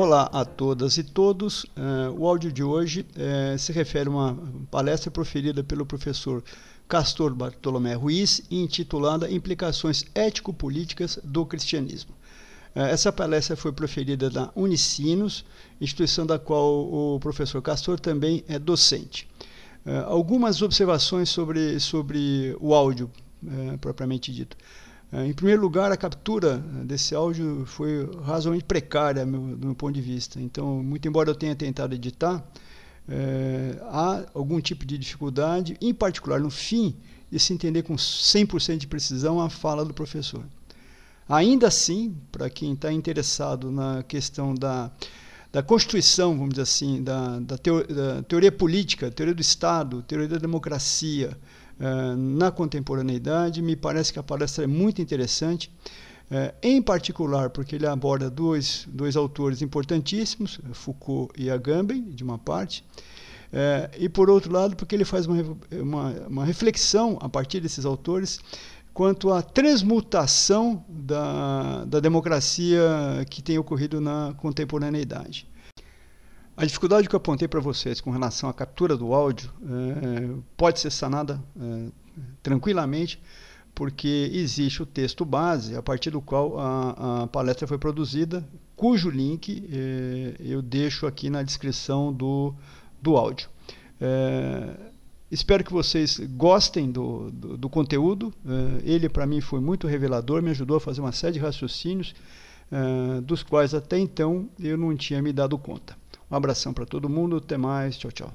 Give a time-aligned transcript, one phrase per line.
[0.00, 1.64] Olá a todas e todos.
[1.64, 4.38] Uh, o áudio de hoje uh, se refere a uma
[4.70, 6.40] palestra proferida pelo professor
[6.86, 12.12] Castor Bartolomé Ruiz, intitulada Implicações Ético-Políticas do Cristianismo.
[12.76, 15.44] Uh, essa palestra foi proferida na Unicinos,
[15.80, 19.28] instituição da qual o professor Castor também é docente.
[20.06, 23.10] algumas observações sobre, sobre o áudio,
[23.80, 24.56] propriamente dito.
[25.10, 29.94] É, em primeiro lugar, a captura desse áudio foi razoavelmente precária meu, do meu ponto
[29.94, 30.40] de vista.
[30.40, 32.46] Então, muito embora eu tenha tentado editar,
[33.08, 36.94] é, há algum tipo de dificuldade, em particular no fim,
[37.30, 40.44] de se entender com 100% de precisão a fala do professor.
[41.26, 44.90] Ainda assim, para quem está interessado na questão da,
[45.52, 50.28] da constituição, vamos dizer assim, da, da, teo, da teoria política, teoria do Estado, teoria
[50.28, 51.36] da democracia,
[51.80, 53.62] uh, na contemporaneidade.
[53.62, 55.70] Me parece que a palestra é muito interessante,
[56.30, 62.38] uh, em particular porque ele aborda dois, dois autores importantíssimos, Foucault e Agamben, de uma
[62.38, 62.84] parte,
[63.52, 67.84] uh, e por outro lado porque ele faz uma, uma, uma reflexão a partir desses
[67.84, 68.40] autores
[68.92, 72.82] quanto à transmutação da, da democracia
[73.30, 75.46] que tem ocorrido na contemporaneidade.
[76.58, 80.80] A dificuldade que eu apontei para vocês com relação à captura do áudio é, pode
[80.80, 81.86] ser sanada é,
[82.42, 83.22] tranquilamente,
[83.72, 89.08] porque existe o texto base a partir do qual a, a palestra foi produzida, cujo
[89.08, 92.52] link é, eu deixo aqui na descrição do,
[93.00, 93.48] do áudio.
[94.00, 94.74] É,
[95.30, 98.34] espero que vocês gostem do, do, do conteúdo.
[98.44, 102.16] É, ele, para mim, foi muito revelador, me ajudou a fazer uma série de raciocínios,
[102.72, 105.96] é, dos quais até então eu não tinha me dado conta.
[106.30, 108.30] Um abração para todo mundo, até mais, tchau, tchau.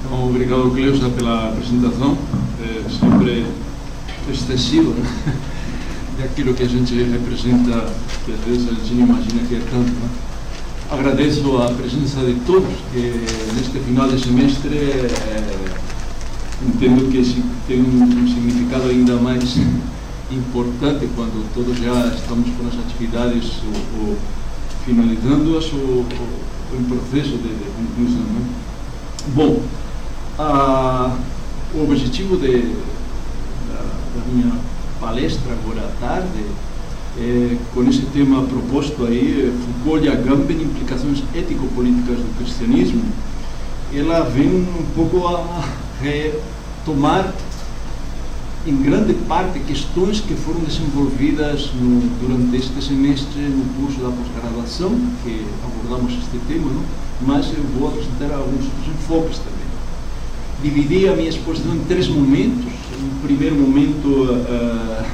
[0.00, 2.16] Então, obrigado, Cleusa, pela apresentação.
[2.62, 3.44] É sempre
[4.30, 5.36] excessivo, né?
[6.18, 7.92] daquilo que a gente representa,
[8.24, 9.90] que às vezes a gente não imagina que é tanto.
[9.90, 10.08] Né?
[10.90, 13.12] Agradeço a presença de todos, que
[13.54, 15.66] neste final de semestre é,
[16.62, 19.58] entendo que tem um significado ainda mais
[20.30, 23.60] importante quando todos já estamos com as atividades
[23.98, 24.16] o,
[24.86, 28.22] finalizando o, o, processo de, de conclusão.
[28.22, 28.46] Né?
[29.34, 29.60] Bom,
[30.38, 31.16] a,
[31.74, 32.62] o objetivo de,
[33.68, 34.52] da, da, minha
[35.00, 36.46] palestra agora à tarde
[37.18, 43.02] é, com esse tema proposto aí, Foucault e Agamben, implicações ético-políticas do cristianismo,
[43.92, 45.64] ela vem um pouco a
[46.00, 47.32] retomar
[48.66, 54.90] em grande parte, questões que foram desenvolvidas no, durante este semestre no curso da pós-graduação,
[55.22, 56.82] que abordamos este tema, não?
[57.22, 59.66] mas eu vou apresentar alguns enfoques também.
[60.62, 62.72] Dividi a minha exposição em três momentos.
[63.00, 65.04] Um primeiro momento, uh,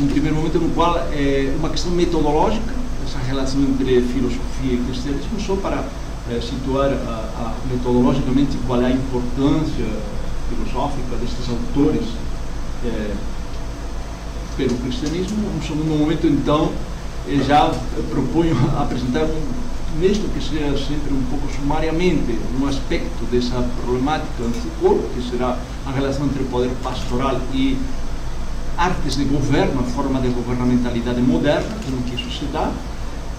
[0.00, 2.72] um primeiro momento no qual é uma questão metodológica,
[3.04, 6.94] essa relação entre filosofia e cristianismo, só para uh, situar a,
[7.36, 9.86] a, metodologicamente qual é a importância
[10.48, 12.06] filosófica destes autores
[12.84, 13.14] é,
[14.56, 15.44] pelo cristianismo.
[15.66, 16.72] Segundo momento, então,
[17.46, 17.72] já
[18.10, 19.42] proponho apresentar, um,
[19.98, 25.58] mesmo que seja sempre um pouco sumariamente, um aspecto dessa problemática em Foucault, que será
[25.86, 27.76] a relação entre poder pastoral e
[28.76, 32.72] artes de governo, a forma de governamentalidade moderna, como que isso se dá.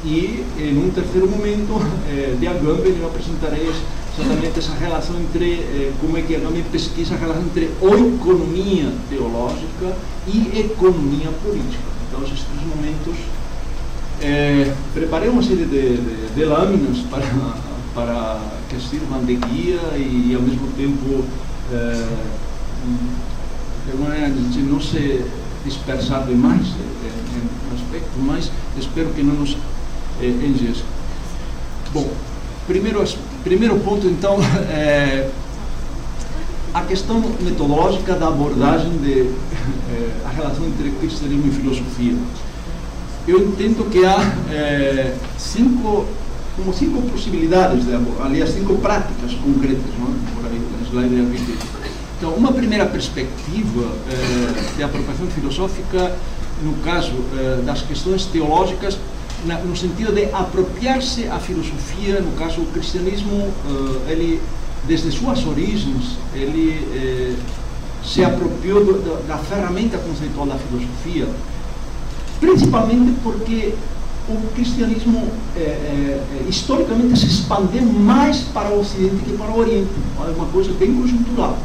[0.03, 1.79] E, em um terceiro momento,
[2.09, 3.71] eh, de Agamben, eu apresentarei
[4.17, 9.95] exatamente essa relação entre, eh, como é que Agamben pesquisa a relação entre economia teológica
[10.27, 11.83] e economia política.
[12.07, 13.15] Então, esses três momentos,
[14.21, 17.25] eh, preparei uma série de, de, de, lâminas para,
[17.95, 21.23] para que sirvam de guia e, ao mesmo tempo,
[21.71, 22.07] eh,
[23.89, 25.23] de maneira gente não se
[25.63, 29.55] dispersar demais em, em aspecto, mas espero que não nos
[30.21, 30.83] engesque.
[31.93, 32.09] Bom,
[32.67, 34.37] primeiro aspecto Primeiro ponto, então,
[34.69, 35.29] é
[36.73, 39.21] a questão metodológica da abordagem de
[39.91, 42.15] é, a relação entre cristianismo e filosofia.
[43.27, 44.19] Eu entendo que há
[44.51, 46.05] é, cinco,
[46.55, 50.13] como cinco possibilidades, de, aliás, cinco práticas concretas, não?
[50.35, 51.57] por aí, na slide aqui.
[52.17, 56.15] Então, uma primeira perspectiva é, de apropriação filosófica,
[56.63, 58.97] no caso é, das questões teológicas,
[59.45, 64.41] na, no sentido de apropriar-se a filosofia, no caso o cristianismo, uh, ele
[64.87, 67.35] desde suas origens, ele eh,
[68.03, 71.27] se apropriou do, da ferramenta conceitual da filosofia,
[72.39, 73.75] principalmente porque
[74.27, 79.89] o cristianismo eh, eh, historicamente se expandiu mais para o Ocidente que para o Oriente.
[80.19, 81.57] É uma coisa bem conjuntural.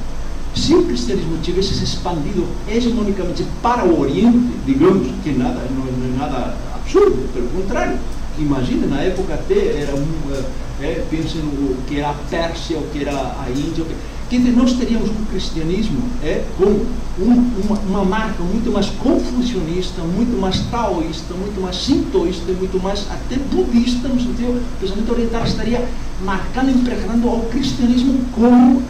[0.55, 6.15] Se o cristianismo tivesse se expandido hegemonicamente para o Oriente, digamos que nada, não, não
[6.15, 6.57] é nada
[6.87, 7.99] absurdo, pelo contrário.
[8.39, 10.45] Imagina, na época até era um,
[10.81, 13.85] é, pensem no que era a Pérsia, o que era a Índia.
[14.29, 20.03] Quer dizer, nós teríamos um cristianismo é, com um, uma, uma, marca muito mais confucionista,
[20.03, 25.45] muito mais taoísta, muito mais sintoísta, muito mais até budista, no sentido, o pensamento oriental
[25.45, 25.89] estaria
[26.23, 28.83] marcando, impregnando ao cristianismo como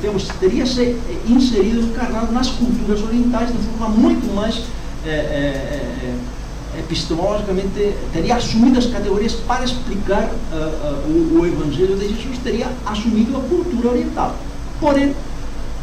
[0.00, 0.96] temos, teria se
[1.28, 4.62] inserido, encarnado nas culturas orientais de forma muito mais
[5.04, 6.14] é, é,
[6.80, 12.68] epistemologicamente teria assumido as categorias para explicar uh, uh, o, o, Evangelho de Jesus, teria
[12.84, 14.34] assumido a cultura oriental.
[14.80, 15.14] Porém,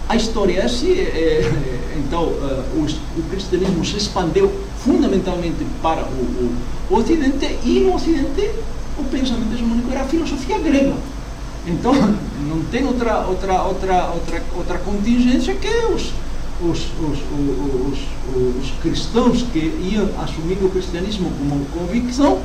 [0.10, 1.52] a história é assim, é,
[1.98, 4.52] então uh, o, o, cristianismo se expandeu
[4.84, 6.52] fundamentalmente para o,
[6.90, 8.50] o, Ocidente e no Ocidente
[8.98, 10.96] o pensamento hegemônico era a filosofia grega.
[11.66, 11.94] Então
[12.48, 16.14] não tem outra, outra, outra, outra, outra contingência que os
[16.62, 17.20] os, os,
[17.90, 18.00] os,
[18.36, 22.40] os, cristãos que iam assumindo o cristianismo como convicção,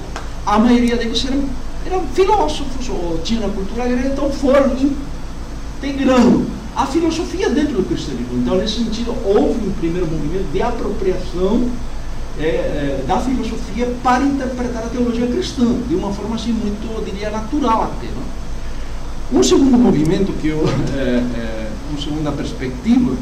[0.44, 1.44] a maioria deles eram,
[1.86, 4.76] eram filósofos ou tinham a cultura grega, então foram
[5.78, 8.38] integrando a filosofia dentro do cristianismo.
[8.38, 11.68] Então, nesse sentido, houve um primeiro movimento de apropriação
[12.38, 17.04] é, é, da filosofia para interpretar a teologia cristã, de uma forma assim muito, eu
[17.04, 18.06] diria, natural até.
[18.06, 19.38] Não?
[19.38, 20.64] Um segundo movimento que eu,
[20.96, 23.16] é, é, uma segunda perspectiva,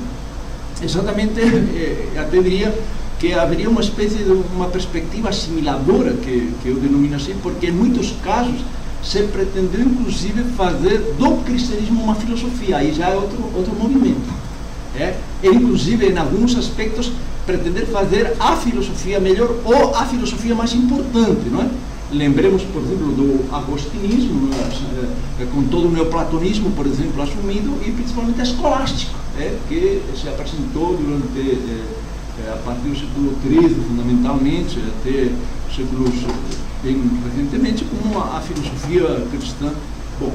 [0.82, 2.74] exatamente, eh, até diria
[3.18, 7.72] que haveria uma espécie de uma perspectiva assimiladora, que, que eu denomino assim, porque em
[7.72, 8.56] muitos casos
[9.02, 14.40] se pretendeu inclusive fazer do cristianismo uma filosofia, aí já é outro, outro movimento.
[14.98, 15.16] É?
[15.42, 17.12] E, inclusive, em alguns aspectos,
[17.46, 21.68] pretender fazer a filosofia melhor ou a filosofia mais importante, não é?
[22.12, 24.50] Lembremos, por exemplo, do agostinismo,
[25.40, 25.44] é?
[25.46, 30.96] com todo o neoplatonismo, por exemplo, assumido, e principalmente a escolástica é, que se apresentou
[30.96, 35.30] durante, é, é a partir do século XIII, fundamentalmente, até
[35.74, 36.14] séculos
[36.82, 39.72] bem recentemente, como a, filosofia cristã.
[40.18, 40.32] Bom,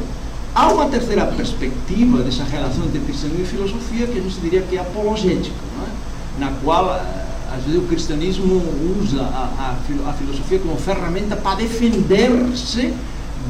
[0.54, 4.78] há uma terceira perspectiva dessa relação entre cristianismo e filosofia que a gente diria que
[4.78, 6.40] é apologética, é?
[6.40, 8.62] na qual às vezes o cristianismo
[9.00, 9.76] usa a,
[10.06, 12.94] a, a filosofia como ferramenta para defender-se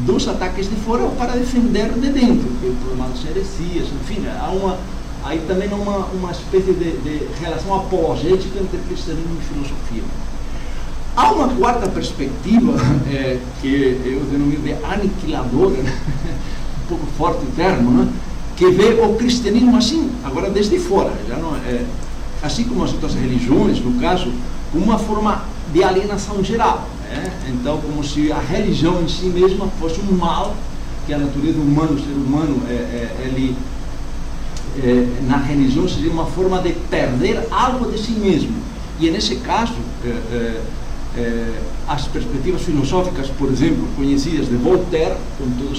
[0.05, 3.87] dos ataques de fora ou para defender de dentro, que é o problema das heresias,
[4.01, 4.77] enfim, há uma
[5.25, 10.03] aí também há uma, espécie de, de relação apologética entre cristianismo e filosofia.
[11.17, 12.73] Há uma quarta perspectiva,
[13.11, 15.99] é, que eu denomino de aniquiladora, né?
[16.85, 18.07] um pouco forte o termo, né?
[18.55, 21.83] que vê o cristianismo assim, agora desde fora, já não é,
[22.41, 24.31] assim como as outras religiões, no caso,
[24.71, 25.43] como uma forma
[25.73, 26.87] de alienação geral.
[27.09, 27.31] Né?
[27.49, 30.55] Então, como se a religião em si mesma fosse um mal
[31.05, 33.55] que a natureza humana, o ser humano, é, é, ele
[34.83, 38.53] eh, na religião seria uma forma de perder algo de si mesmo.
[38.99, 39.73] E nesse caso,
[40.03, 40.61] eh,
[41.17, 45.75] eh, as perspectivas filosóficas, por exemplo, conhecidas de Voltaire, com toda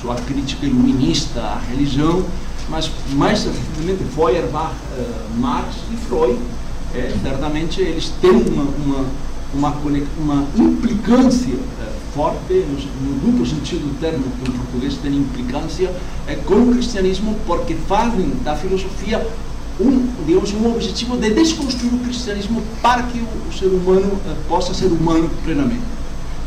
[0.00, 2.24] sua crítica iluminista à religião,
[2.68, 4.74] mas mais recentemente Feuerbach,
[5.38, 6.38] Marx e Freud,
[7.22, 9.06] certamente eles têm uma, uma,
[9.54, 11.56] uma, uma implicância
[12.14, 15.92] forte, no, duplo sentido do termo que em português tem implicância,
[16.26, 19.26] é, com o cristianismo, porque fazem da filosofia
[19.80, 24.36] um, digamos, um objetivo de desconstruir o cristianismo para que o, o ser humano uh,
[24.48, 25.82] possa ser humano plenamente.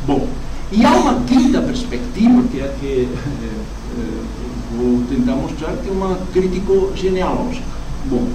[0.06, 0.26] Bom,
[0.72, 6.18] e há uma quinta perspectiva, que é que uh, vou tentar mostrar, que é uma
[6.34, 7.66] crítico genealógica.
[8.06, 8.30] Bom,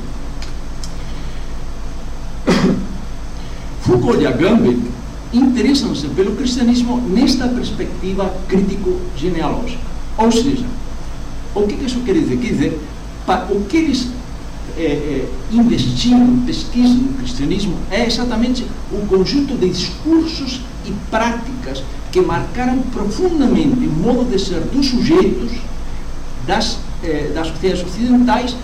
[3.81, 4.93] Foucault e Agamben
[5.33, 9.83] interessam-se pelo cristianismo nesta perspectiva crítico-genealógica.
[10.19, 10.65] Ou seja,
[11.55, 12.37] o que, isso quer dizer?
[12.39, 12.81] Quer dizer,
[13.27, 14.09] para, o que eles
[14.77, 22.21] é, é, investiram, pesquisam no cristianismo é exatamente o conjunto de discursos e práticas que
[22.21, 25.53] marcaram profundamente o modo de ser dos sujeitos
[26.47, 28.57] das, é, das sociedades ocidentais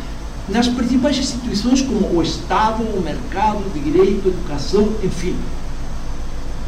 [0.49, 5.37] nas principais instituições como o Estado, o mercado de direito, educação, enfim,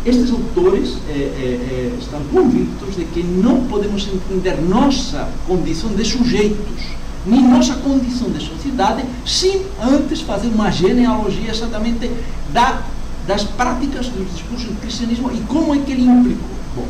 [0.05, 6.83] estes autores é, é, estão convictos de que não podemos entender nossa condição de sujeitos,
[7.27, 12.11] nem nossa condição de sociedade, sem antes fazer uma genealogia exatamente
[12.53, 12.83] da,
[13.27, 16.49] das práticas dos discursos do cristianismo e como é que ele implicou.
[16.75, 16.87] Bom,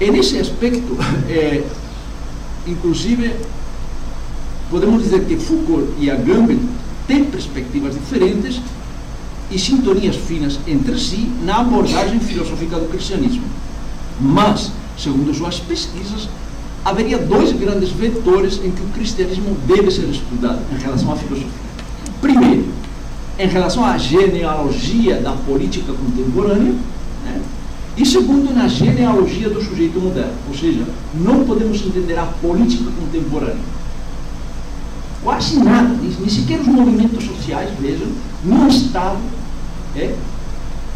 [0.00, 0.96] nesse aspecto,
[1.28, 1.62] é,
[2.66, 3.36] inclusive,
[4.68, 6.58] podemos dizer que Foucault e Agamben
[7.06, 8.60] têm perspectivas diferentes
[9.50, 13.44] e sintonias finas entre si na abordagem filosófica do cristianismo.
[14.20, 16.28] Mas, segundo suas pesquisas,
[16.84, 21.50] haveria dois grandes vetores em que o cristianismo deve ser estudado em relação à filosofia.
[22.20, 22.66] Primeiro,
[23.38, 26.74] em relação à genealogia da política contemporânea,
[27.24, 27.42] né?
[27.96, 30.32] e segundo, na genealogia do sujeito moderno.
[30.48, 30.84] Ou seja,
[31.14, 33.75] não podemos entender a política contemporânea.
[35.26, 38.06] Quase nada disso, nem sequer os movimentos sociais, vejam,
[38.44, 39.18] no Estado,
[39.96, 40.14] é,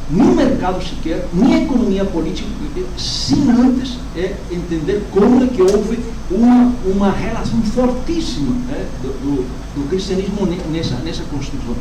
[0.08, 2.48] no mercado sequer, nem a economia política,
[2.96, 5.98] sem antes é, entender como é que houve
[6.30, 11.74] uma, uma relação fortíssima é, do, do, do, cristianismo nessa, nessa construção.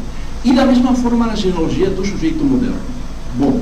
[0.43, 2.81] E da mesma forma na genealogia do sujeito moderno.
[3.35, 3.61] Bom,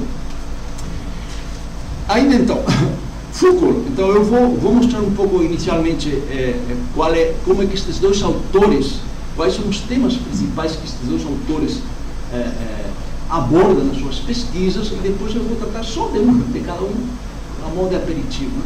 [2.07, 2.63] ainda então,
[3.37, 3.83] Foucault.
[3.87, 6.59] Então eu vou, vou mostrar um pouco inicialmente é,
[6.95, 8.95] qual é, como é que estes dois autores,
[9.35, 11.77] quais são os temas principais que estes dois autores
[12.33, 12.85] é, é,
[13.29, 16.95] abordam nas suas pesquisas e depois eu vou tratar só de um, de cada um,
[17.63, 18.59] a modo aperitivo.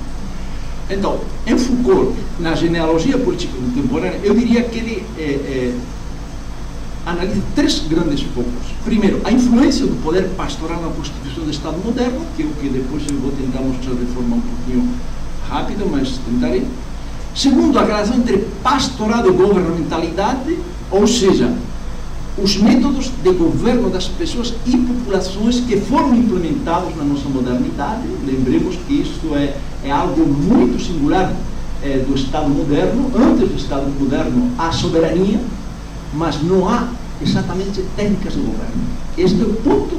[0.90, 5.06] Então, em Foucault, na genealogia política contemporânea, eu diria que ele
[7.06, 8.52] analisa três grandes focos.
[8.84, 12.70] Primeiro, a influência do poder pastoral na constituição do Estado moderno, que é o que
[12.70, 14.90] depois eu vou tentar mostrar de forma um pouquinho
[15.50, 16.66] rápida, mas tentarei.
[17.34, 20.58] Segundo, a relação entre pastorado e governamentalidade,
[20.92, 21.54] ou seja,
[22.38, 28.04] os métodos de governo das pessoas e populações que foram implementados na nossa modernidade.
[28.26, 31.34] Lembremos que isso é, é algo muito singular
[31.84, 33.12] é, do Estado moderno.
[33.16, 35.40] Antes do Estado moderno, há soberania,
[36.14, 36.90] mas não há
[37.22, 38.84] exatamente técnicas de governo.
[39.18, 39.98] Este é o ponto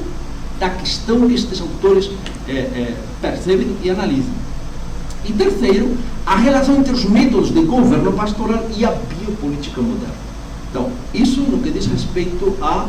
[0.58, 2.10] da questão que estes autores
[2.48, 4.32] é, é, percebem e analisam.
[5.24, 10.14] E terceiro, a relação entre os métodos de governo pastoral e a biopolítica moderna.
[10.70, 12.88] Então, isso no que diz respeito ao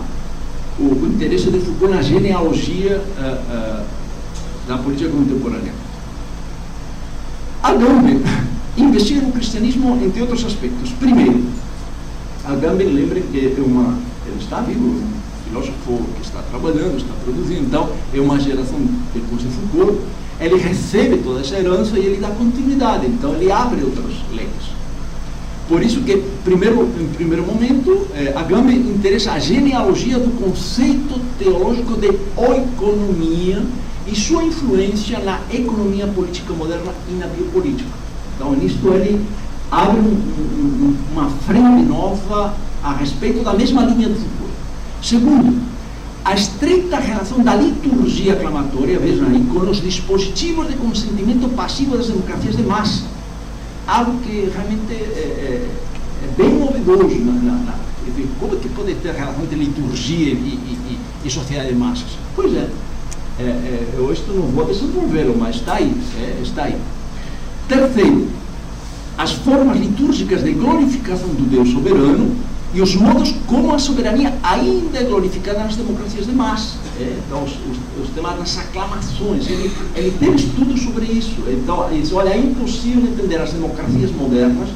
[0.80, 3.86] interesse de Foucault na genealogia uh, uh,
[4.68, 5.74] da política contemporânea.
[7.62, 8.22] Agamben
[8.75, 10.92] investiga no cristianismo entre outros aspectos.
[11.00, 11.44] Primeiro,
[12.46, 13.98] Agamben, lembrem que é uma,
[14.28, 15.02] ele está vivo,
[15.48, 18.80] filósofo que está trabalhando, está produzindo, então é uma geração
[19.14, 20.02] depois de Foucault,
[20.40, 24.74] ele recebe toda essa herança e ele dá continuidade, então ele abre outros leques.
[25.70, 31.94] Por isso que, primeiro, em primeiro momento, eh, Agamben interessa a genealogia do conceito teológico
[31.94, 33.64] de oikonomia
[34.06, 37.90] e sua influência na economia política moderna e na biopolítica.
[38.36, 39.22] Então, nisto ele
[39.74, 42.53] abre um, um, uma frente nova
[42.84, 44.53] a respeito da mesma linha de Foucault.
[45.01, 45.62] Segundo,
[46.24, 52.08] a estreita relação da liturgia aclamatória, vejam aí, com os dispositivos de consentimento passivo das
[52.08, 53.03] democracias de massa
[53.88, 55.70] algo que realmente é, é,
[56.24, 57.20] é bem novedoso.
[57.20, 57.75] Na, na, na,
[58.39, 62.18] como que pode ter relação entre liturgia e, e, e, e sociedade de massas?
[62.36, 62.70] Pois é,
[63.39, 66.77] é, é eu isto não vou desenvolvê-lo, mas está aí, é, está aí.
[67.68, 68.27] Terceiro,
[69.17, 72.36] as formas litúrgicas de glorificação do Deus soberano
[72.74, 76.77] e os modos como a soberania ainda é glorificada nas democracias de massa.
[77.00, 81.36] É, então, os, os, os, temas das aclamações, ele, ele tem estudo sobre isso.
[81.48, 84.70] Então, isso, olha, é impossível entender as democracias modernas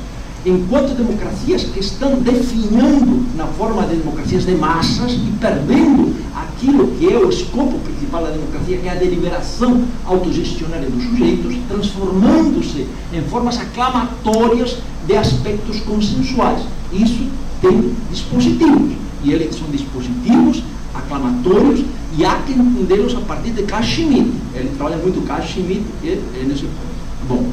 [0.49, 7.11] enquanto democracias que estão definhando na forma de democracias de massas e perdendo aquilo que
[7.11, 13.21] é o escopo principal da democracia, que é a deliberação autogestionária dos sujeitos, transformando-se em
[13.23, 16.61] formas aclamatórias de aspectos consensuais.
[16.93, 17.27] Isso
[17.61, 18.93] tem dispositivos.
[19.23, 20.63] E eles são dispositivos
[20.93, 21.83] aclamatórios
[22.17, 24.31] e há que entendê-los a partir de Schmitt.
[24.53, 26.97] Ele trabalha muito Schmitt e, é nesse ponto.
[27.27, 27.45] Bom,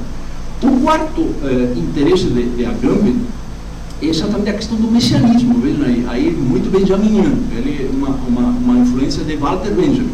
[0.67, 3.17] o quarto eh, interesse de, de Agamben
[4.03, 5.61] é exatamente a questão do messianismo.
[5.61, 7.39] Vejam aí, aí muito benjaminiano.
[7.53, 10.11] Ele é uma, uma, uma influência de Walter Benjamin.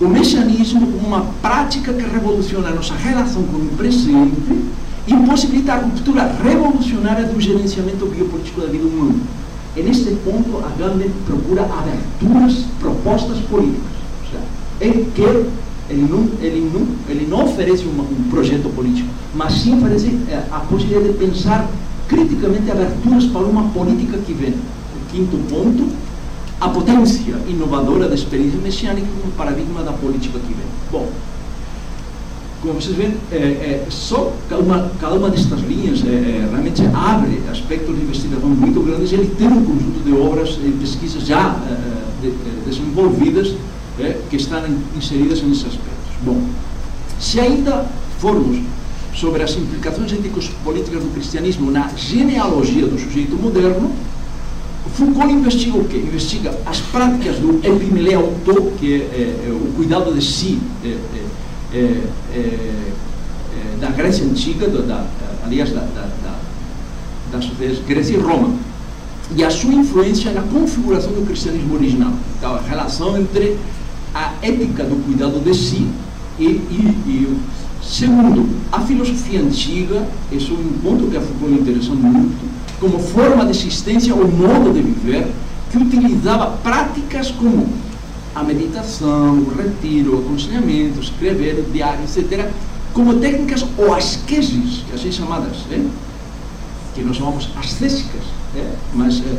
[0.00, 4.34] O messianismo como uma prática que revoluciona a nossa relação com o presente
[5.06, 9.14] e possibilita a ruptura revolucionária do gerenciamento biopolítico da vida humana.
[9.76, 13.82] E neste ponto, a Gandhi procura aberturas, propostas políticas.
[14.20, 14.44] Ou seja,
[14.80, 15.46] ele quer,
[15.88, 20.42] ele não, ele não, ele não oferece uma, um projeto político, mas sim oferece é,
[20.50, 21.68] a possibilidade de pensar
[22.08, 24.50] criticamente aberturas para uma política que vem.
[24.52, 25.88] O quinto ponto,
[26.60, 30.66] a potência inovadora da experiência messiânica como paradigma da política que vem.
[30.90, 31.08] Bom,
[32.62, 37.42] como vocês veem, é, é, só cada uma, cada uma destas linhas é, realmente abre
[37.50, 41.58] aspectos de investigação muito grandes ele tem um conjunto de obras e pesquisas já
[42.22, 42.30] de,
[42.64, 43.54] desenvolvidas
[44.28, 44.62] que estão
[44.96, 46.14] inseridas nesses aspectos.
[46.22, 46.40] Bom,
[47.20, 47.86] se ainda
[48.18, 48.58] formos
[49.14, 53.92] sobre as implicações éticos-políticas do cristianismo na genealogia do sujeito moderno,
[54.94, 55.96] Foucault investiga o quê?
[55.96, 60.96] Investiga as práticas do epimeleauto, que é, o cuidado de si, é,
[61.72, 62.92] é, é,
[63.80, 65.04] da Grécia Antiga, do, da,
[65.44, 66.38] aliás, da, da, da,
[67.32, 67.46] das
[67.86, 68.54] Grécia e Roma.
[69.34, 72.12] e a sua influência na configuração do cristianismo original.
[72.38, 73.56] Então, a relação entre
[74.14, 75.88] a ética do cuidado de si
[76.38, 77.40] e, e, e
[77.82, 82.34] segundo, a filosofia antiga, esse é um ponto que a Foucault me interessou muito,
[82.80, 85.26] como forma de existência ou modo de viver,
[85.70, 87.68] que utilizava práticas como
[88.34, 92.48] a meditação, o retiro, o aconselhamento, escrever, diário, etc.,
[92.92, 95.84] como técnicas ou asqueses, assim chamadas, né?
[96.94, 98.22] que nós chamamos ascésicas,
[98.54, 98.72] né?
[98.94, 99.36] mas é,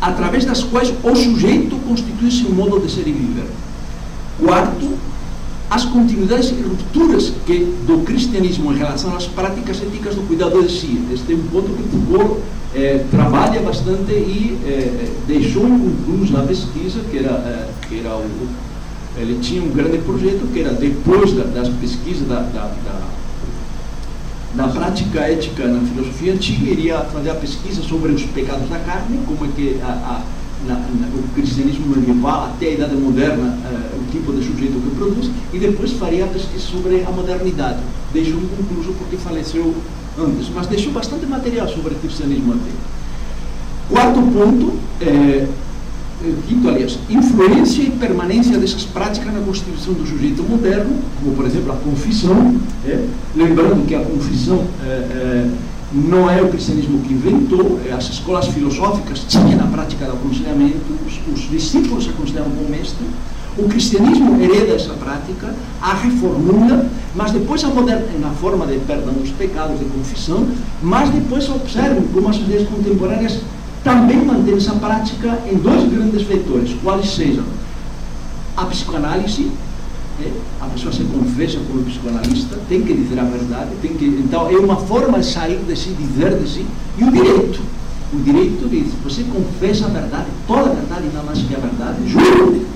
[0.00, 3.46] através das quais o sujeito constitui-se um modo de ser e viver.
[4.38, 4.98] Quarto,
[5.70, 10.70] as continuidades e rupturas que do cristianismo em relação às práticas éticas do cuidado de
[10.70, 11.00] si.
[11.12, 12.40] Este é um ponto que Foucault
[12.74, 18.48] é, trabalha bastante e é, deixou inconcluso na pesquisa, que era, que era o,
[19.16, 23.02] ele tinha um grande projeto que era depois da, das pesquisas da, da, da,
[24.54, 29.18] da, prática ética na filosofia antiga, iria fazer a pesquisa sobre os pecados da carne,
[29.26, 30.22] como é que a, a,
[30.66, 34.96] na, na, o cristianismo medieval até a idade moderna, uh, o tipo de sujeito que
[34.96, 37.78] produz, e depois faria a pesquisa sobre a modernidade.
[38.12, 39.74] Deixou inconcluso porque faleceu
[40.18, 42.70] antes, mas deixou bastante material sobre o cristianismo até.
[43.88, 45.46] Quarto ponto, é,
[46.48, 51.72] quinto, aliás, influência e permanência dessas práticas na constituição do sujeito moderno, como por exemplo
[51.72, 52.56] a confissão,
[53.34, 55.48] lembrando que a confissão é,
[55.92, 60.84] não é o cristianismo que inventou, é, as escolas filosóficas tinham na prática do aconselhamento,
[61.06, 63.06] os, os discípulos aconselhavam o mestre,
[63.56, 69.14] o cristianismo hereda essa prática, a reformula, mas depois a moderna, na forma de perdão
[69.14, 70.46] dos pecados, de confissão,
[70.82, 73.40] mas depois observam como as ideias contemporâneas
[73.82, 77.44] também mantêm essa prática em dois grandes vetores, quais sejam
[78.56, 79.65] a psicoanálise, é,
[80.60, 84.56] a pessoa se confessa como psicoanalista, tem que dizer a verdade, tem que, então é
[84.56, 87.60] uma forma de sair de si, dizer de si, e o direito.
[88.12, 92.08] O direito diz, você confessa a verdade, toda a verdade, não mais que a verdade,
[92.08, 92.66] juro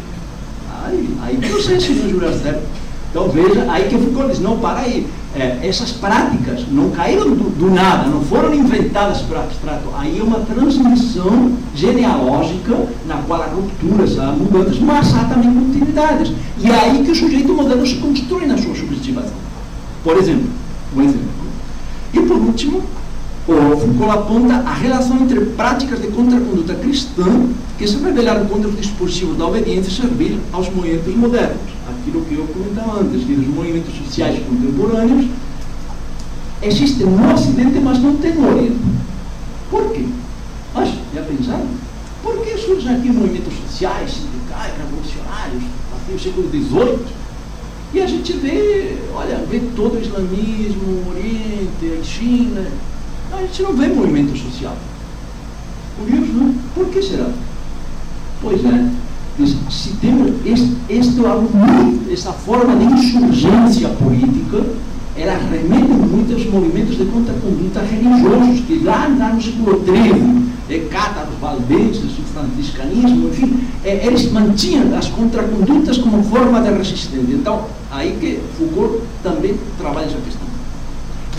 [0.85, 2.63] Aí, aí não sei se não jurar certo.
[3.11, 7.51] Então veja, aí que Foucault diz, não, para aí, é, essas práticas não caíram do,
[7.51, 9.89] do, nada, não foram inventadas por abstrato.
[9.97, 16.33] Aí é uma transmissão genealógica na qual há rupturas, há mudanças, mas há também continuidades.
[16.59, 19.39] E é aí que o sujeito moderno se constrói na sua subjetivação.
[20.05, 20.49] Por exemplo,
[20.97, 21.29] um exemplo.
[22.15, 22.83] E por último,
[23.49, 28.77] o Foucault aponta a relação entre práticas de contraconduta cristã que se revelaram contra os
[28.77, 31.80] dispositivos da obediência servir aos movimentos modernos.
[32.01, 35.27] Aquilo que eu comentava antes, que os movimentos sociais contemporâneos
[36.63, 38.79] existem no Ocidente, mas no Oriente.
[39.71, 40.07] Por quê?
[40.75, 41.67] Mas, já pensaram?
[42.23, 47.21] Por que surgem aqui movimentos sociais, sindicais, revolucionários, até o século XVIII?
[47.93, 52.67] E a gente vê, olha, vê todo o islamismo, o Oriente, a China,
[53.33, 54.77] a gente não vê movimento social.
[55.99, 56.55] Curioso, não?
[56.75, 57.31] Por que será?
[58.41, 58.91] Pois é,
[59.47, 61.21] se temos este, este
[62.13, 64.65] essa forma de insurgência política,
[65.17, 70.79] ela remete muito aos movimentos de contraconduta religiosos, que lá, lá no século XIII, é,
[70.91, 77.35] cátaros, valdenses, o franciscanismo, enfim, é, eles mantinham as contracondutas como forma de resistência.
[77.35, 80.47] Então, aí que Foucault também trabalha essa questão.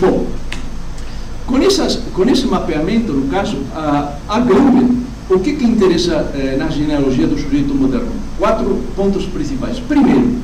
[0.00, 0.26] Bom,
[1.46, 4.40] com, essas, com esse mapeamento, no caso, a, a
[5.34, 8.12] o que, que interessa eh, na genealogia do sujeito moderno?
[8.38, 9.78] Quatro pontos principais.
[9.78, 10.36] Primeiro,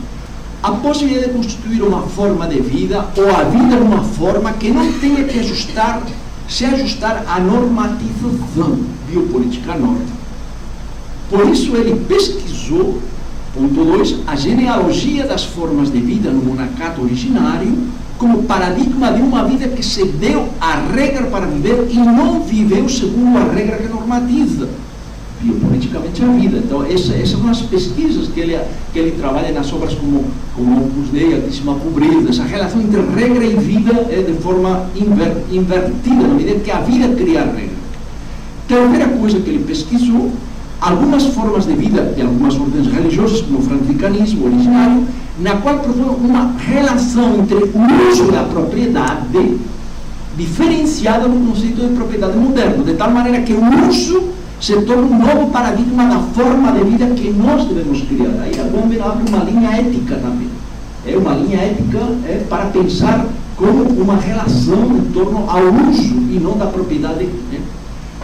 [0.62, 4.92] a possibilidade de constituir uma forma de vida ou a vida numa forma que não
[4.94, 6.03] tenha que ajustar,
[6.48, 10.18] se ajustar à normatização biopolítica norte.
[11.31, 13.01] Por isso ele pesquisou,
[13.55, 17.77] ponto 2, a genealogia das formas de vida no monacato originário
[18.18, 22.88] como paradigma de uma vida que se deu a regra para viver e não viveu
[22.88, 24.68] segundo a regra que normatiza
[25.40, 26.59] biopoliticamente a vida.
[26.59, 28.59] Então, essa, essas são as pesquisas que ele,
[28.92, 33.44] que ele trabalha nas obras como, como Opus Dei, Altíssima Pobreza, essa relação entre regra
[33.44, 37.78] e vida é de forma inver, invertida, na medida que a vida cria a regra.
[38.66, 40.33] Terceira coisa que ele pesquisou,
[40.81, 45.07] algumas formas de vida de algumas ordens religiosas, como o franciscanismo originário,
[45.38, 49.57] na qual propõe uma relação entre o uso da propriedade
[50.37, 54.22] diferenciada no conceito de propriedade moderno, de tal maneira que o uso
[54.61, 58.42] se torna um novo paradigma da forma de vida que nós devemos criar.
[58.42, 60.48] Aí a Gomber abre uma linha ética também.
[61.07, 66.40] É uma linha ética é, para pensar como uma relação em torno ao uso e
[66.42, 67.24] não da propriedade.
[67.24, 67.61] Né?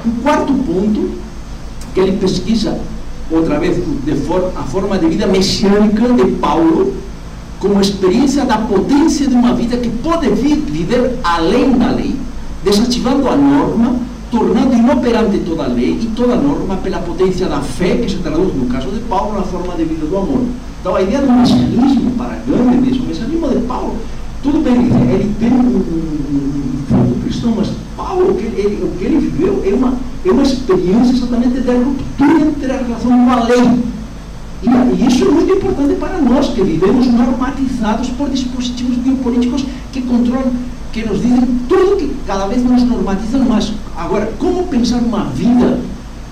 [0.05, 1.11] O quarto ponto
[1.93, 2.79] que ele pesquisa
[3.31, 6.95] outra vez de for, a forma de vida messiânica de Paulo
[7.65, 12.15] como experiência da potência de uma vida que pode viver além da lei,
[12.63, 13.97] desativando a norma,
[14.31, 18.19] tornando inoperante toda a lei e toda a norma pela potência da fé que se
[18.19, 20.43] traduz, no caso de Paulo, na forma de vida do amor.
[20.79, 23.97] Então, a ideia do messianismo, para Gandhi o messianismo de Paulo,
[24.43, 28.89] tudo bem, ele tem um, um, um, um cristão, mas Paulo, o que, ele, o
[28.99, 33.31] que ele viveu é uma, é uma experiência exatamente da ruptura entre a relação com
[33.31, 33.95] a lei.
[34.65, 40.03] E, e isso é muito importante para nós, que vivemos normatizados por dispositivos biopolíticos que
[40.03, 40.53] controlam
[40.95, 43.73] que nos dizem tudo que cada vez nos normatizam mais.
[43.97, 45.81] Agora, como pensar uma vida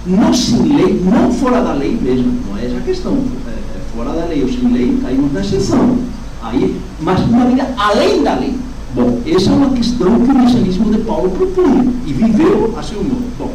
[0.07, 3.12] não sem lei, não fora da lei mesmo, não é essa a questão.
[3.12, 5.99] É, é fora da lei ou sem lei, caímos na exceção.
[6.42, 8.55] Aí, mas uma vida além da lei.
[8.95, 13.03] Bom, essa é uma questão que o messianismo de Paulo propunha e viveu a seu
[13.03, 13.25] modo.
[13.38, 13.53] Bom,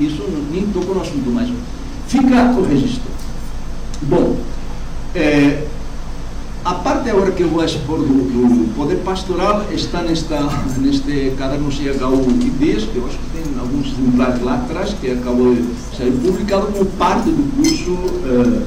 [0.00, 1.48] isso nem toco no assunto, mas
[2.08, 3.09] fica o registro.
[4.02, 4.34] Bom,
[5.14, 5.66] é,
[6.64, 10.40] a parte agora que eu vou expor do, do poder pastoral está nesta,
[10.78, 15.54] neste caderno CHU Ideias, que eu acho que tem alguns exemplares lá atrás, que acabou
[15.54, 18.62] de ser publicado como parte do curso uh,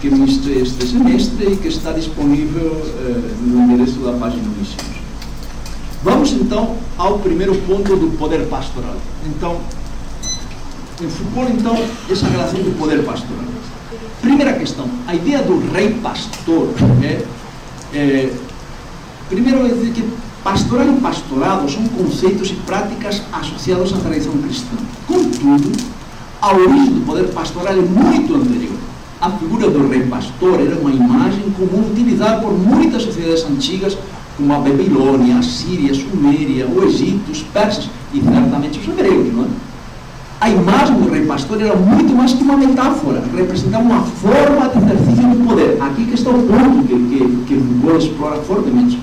[0.00, 5.04] que ministrei este semestre e que está disponível uh, no endereço da página do Missões.
[6.02, 8.96] Vamos então ao primeiro ponto do poder pastoral.
[9.26, 9.58] Então,
[11.02, 11.76] em Foucault, então,
[12.10, 13.53] essa relação do poder pastoral.
[14.24, 16.70] Primeira questão, a ideia do rei pastor
[17.02, 17.22] é,
[17.92, 18.32] é
[19.28, 20.02] primeiro é dizer que
[20.42, 24.76] pastoral e pastorado são conceitos e práticas associados à tradição cristã.
[25.06, 25.70] Contudo,
[26.40, 28.78] a origem do poder pastoral é muito anterior.
[29.20, 33.94] A figura do rei pastor era uma imagem comum utilizada por muitas sociedades antigas,
[34.38, 39.34] como a Babilônia, a Síria, a Suméria, o Egito, os persas e certamente os hebreus.
[39.34, 39.48] Não é?
[40.40, 44.78] A imagem do rei pastor era muito mais que uma metáfora, representava uma forma de
[44.78, 45.80] exercício do poder.
[45.80, 48.98] Aqui que está o ponto que, que, que Foucault explora fortemente.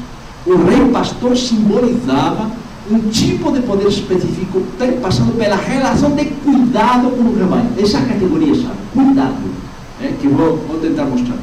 [0.45, 2.51] O rei pastor simbolizava
[2.89, 4.61] um tipo de poder específico
[5.01, 7.69] passando pela relação de cuidado com o rebanho.
[7.77, 8.77] Essa categoria sabe?
[8.93, 9.35] Cuidado,
[10.01, 11.37] é, que vou, vou tentar mostrar.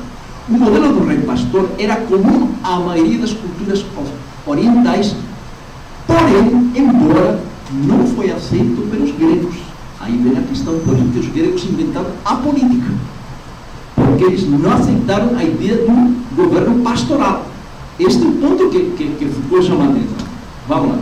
[0.49, 3.85] O modelo do rei pastor era comum à maioria das culturas
[4.47, 5.15] orientais,
[6.07, 7.41] porém, embora
[7.85, 9.68] não foi aceito pelos gregos
[10.09, 11.21] Aí vem a questão política.
[11.21, 12.91] Os gregos inventaram a política.
[13.95, 17.47] Porque eles não aceitaram a ideia do governo pastoral.
[18.01, 19.77] Este é o ponto que, que, que Foucault a.
[20.67, 20.99] Vamos lá.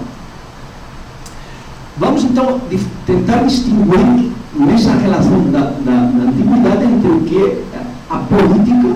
[1.99, 2.61] Vamos então
[3.07, 8.88] tentar distinguir nessa relação da, da, da antiguidade entre o que é a política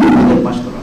[0.00, 0.80] e o poder pastoral.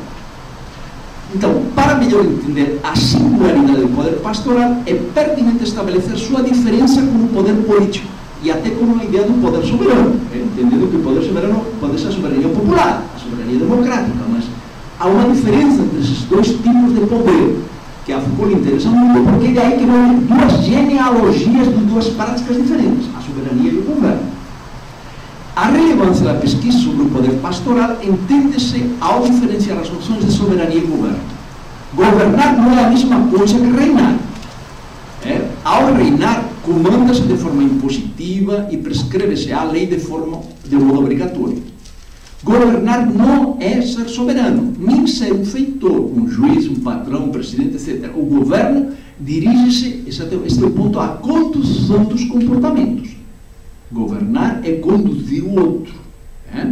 [1.33, 7.25] Então, para melhor entender a singularidade do poder pastoral, é pertinente estabelecer sua diferença com
[7.25, 8.16] o poder político
[8.51, 12.07] até com uma ideia do poder soberano, eh, entendendo que o poder soberano pode ser
[12.07, 14.43] a soberania popular, a soberania democrática, mas
[14.99, 17.59] há uma diferença entre esses dois tipos de poder
[18.05, 22.55] que a Foucault interessa muito, porque é aí que vão duas genealogias de duas práticas
[22.55, 24.37] diferentes, a soberania e o governo.
[25.53, 30.77] A relevância da pesquisa sobre o poder pastoral entende-se ao diferenciar as noções de soberania
[30.77, 31.19] e governo.
[31.93, 34.15] Governar não é a mesma coisa que reinar.
[35.25, 35.41] É?
[35.65, 41.63] Ao reinar, comanda-se de forma impositiva e prescreve-se a lei de forma de modo obrigatório.
[42.43, 47.75] Governar não é ser soberano, nem ser um feitor, um juiz, um patrão, um presidente,
[47.75, 48.11] etc.
[48.13, 53.11] O governo dirige-se, este é o ponto, à condução dos comportamentos.
[53.89, 55.95] Governar é conduzir o outro.
[56.53, 56.67] É?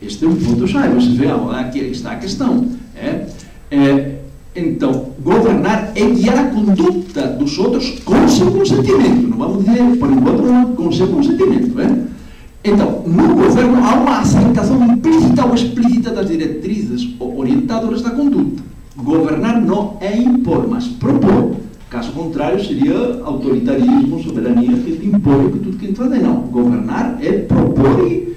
[0.00, 0.94] Este é um ponto chave.
[0.94, 1.26] Você vê,
[1.58, 2.68] aqui está a questão.
[2.96, 3.26] É?
[3.70, 4.13] É,
[4.56, 9.28] então, governar é guiar a conduta dos outros com seu consentimento.
[9.28, 11.80] Não vamos dizer, por enquanto, com seu consentimento.
[11.80, 12.04] É?
[12.62, 18.62] Então, no governo há uma aceitação implícita ou explícita das diretrizes orientadoras da conduta.
[18.96, 21.56] Governar não é impor, mas propor.
[21.90, 26.22] Caso contrário, seria autoritarismo, soberania, que impõe tudo que a gente faz.
[26.22, 28.34] Não, governar é propor e...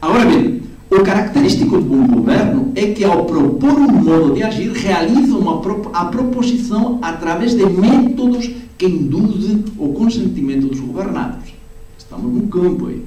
[0.00, 0.61] Agora bem,
[0.94, 5.60] o característico do bom governo é que, ao propor um modo de agir, realiza uma,
[5.94, 11.50] a proposição através de métodos que induzem o consentimento dos governados.
[11.96, 13.02] Estamos no campo aí.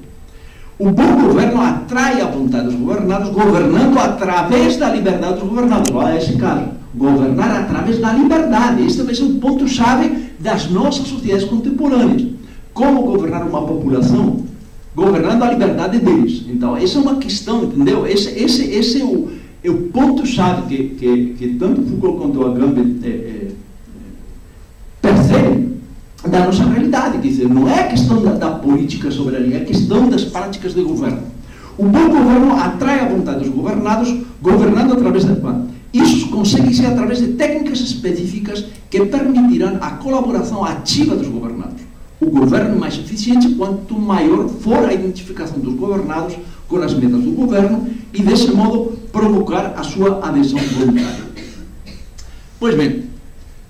[0.78, 5.90] O bom governo atrai a vontade dos governados, governando através da liberdade dos governados.
[5.94, 6.66] Olha esse caso.
[6.94, 8.84] Governar através da liberdade.
[8.84, 12.26] Este vai ser o ponto-chave das nossas sociedades contemporâneas.
[12.74, 14.44] Como governar uma população?
[14.96, 16.46] Governando a liberdade deles.
[16.48, 18.06] Então, essa é uma questão, entendeu?
[18.06, 19.28] Esse, esse, esse é o,
[19.62, 23.48] é o ponto-chave que, que, que tanto Foucault quanto a Gambit é, é,
[25.02, 25.76] percebem
[26.26, 27.18] da nossa realidade.
[27.18, 30.74] Quer dizer, não é a questão da, da política soberania, é a questão das práticas
[30.74, 31.24] de governo.
[31.76, 35.36] O bom governo atrai a vontade dos governados, governando através da.
[35.92, 41.55] Isso consegue-se através de técnicas específicas que permitirão a colaboração ativa dos governados.
[42.26, 46.36] O governo mais eficiente quanto maior for a identificação dos governados
[46.66, 51.24] com as metas do governo e, desse modo, provocar a sua adesão voluntária.
[52.58, 53.04] Pois bem,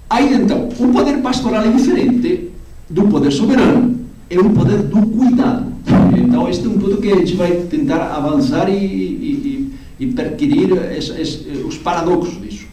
[0.09, 2.51] aí então, o poder pastoral é diferente
[2.89, 5.71] do poder soberano, é um poder do cuidado.
[6.17, 10.07] Então, este é um ponto que a gente vai tentar avançar e, e, e, e
[10.13, 12.65] perquirir es, es, os paradoxos disso.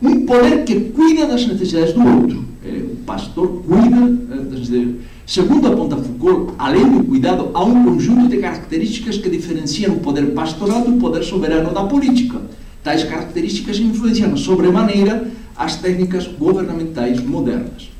[0.00, 2.42] Um poder que cuida das necessidades do outro.
[2.64, 3.96] É, o pastor cuida
[4.32, 9.28] eh, das necessidades Segundo aponta Foucault, além do cuidado, há um conjunto de características que
[9.28, 12.40] diferenciam o poder pastoral do poder soberano da política.
[12.84, 17.90] Tais características influenciam sobremaneira as técnicas governamentais modernas.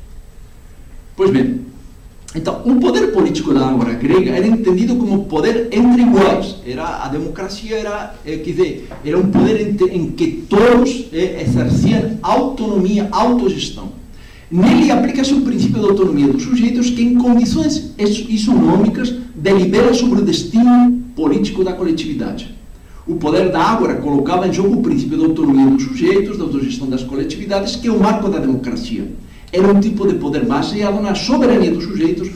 [1.17, 1.63] Pois bem,
[2.33, 6.57] então, o poder político da ágora grega era entendido como poder entre iguais.
[6.65, 11.43] Era, a democracia era, é, quer dizer, era um poder em, em que todos é,
[11.43, 13.96] exerciam autonomia, autogestão.
[14.51, 20.25] Nele aplica-se o princípio da autonomia dos sujeitos que, em condições isonômicas, delibera sobre o
[20.25, 22.55] destino político da coletividade.
[23.07, 26.89] O poder da Ágora colocava em jogo o princípio da autonomia dos sujeitos, da autogestão
[26.89, 29.11] das coletividades, que é o marco da democracia.
[29.53, 32.31] Era um tipo de poder baseado na soberania dos sujeitos,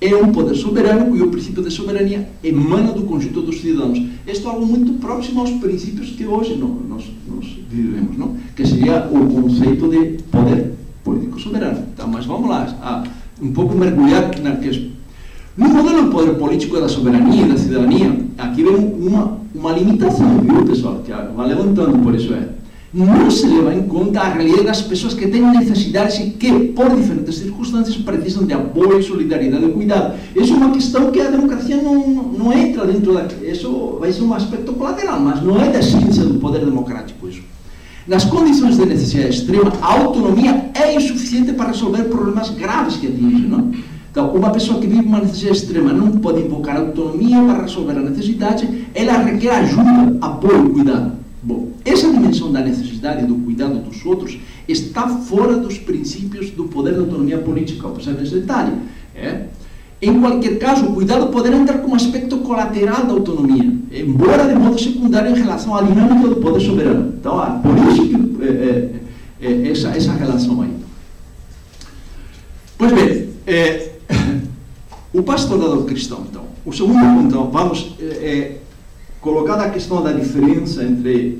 [0.00, 4.02] é um poder soberano cujo princípio de soberania emana do conjunto dos cidadãos.
[4.26, 8.36] Isto é algo muito próximo aos princípios que hoje nós, nós vivemos, não?
[8.56, 10.71] que seria o conceito de poder
[11.42, 11.84] soberano.
[11.92, 13.04] Então, mas vamos lá, a,
[13.40, 14.90] um pouco mergulhar na questão.
[15.56, 20.38] No modelo de poder político da soberania e da cidadania, aqui vem uma, uma limitação,
[20.38, 21.02] viu, pessoal?
[21.04, 22.48] Que vai levantando, por isso é.
[22.94, 26.94] Não se leva em conta a realidade das pessoas que têm necessidades e que, por
[26.94, 30.14] diferentes circunstâncias, precisam de apoio, solidariedade e cuidado.
[30.36, 33.26] Isso é uma questão que a democracia não, não entra dentro da.
[33.42, 37.40] Isso vai ser um aspecto colateral, mas não é da ciência do poder democrático isso.
[38.06, 43.48] Nas condições de necessidade extrema, a autonomia é insuficiente para resolver problemas graves que atingem.
[43.48, 43.72] Não?
[44.10, 48.02] Então, uma pessoa que vive uma necessidade extrema não pode invocar autonomia para resolver a
[48.02, 51.12] necessidade, ela requer ajuda, apoio, cuidado.
[51.42, 54.38] Bom, essa dimensão da necessidade e do cuidado dos outros
[54.68, 57.88] está fora dos princípios do poder da autonomia política.
[57.88, 58.72] Observe esse detalhe.
[59.14, 59.46] É?
[60.02, 64.76] Em qualquer caso, o cuidado poderá entrar como aspecto colateral da autonomia, embora de modo
[64.76, 67.14] secundário em relação à dinâmica do poder soberano.
[67.20, 70.72] Então, ah, por isso que é, é, é, essa, essa relação aí.
[72.76, 73.92] Pois bem, é,
[75.14, 78.56] o pastorado cristão, então, o segundo ponto, então, vamos é,
[79.20, 81.38] colocar a questão da diferença entre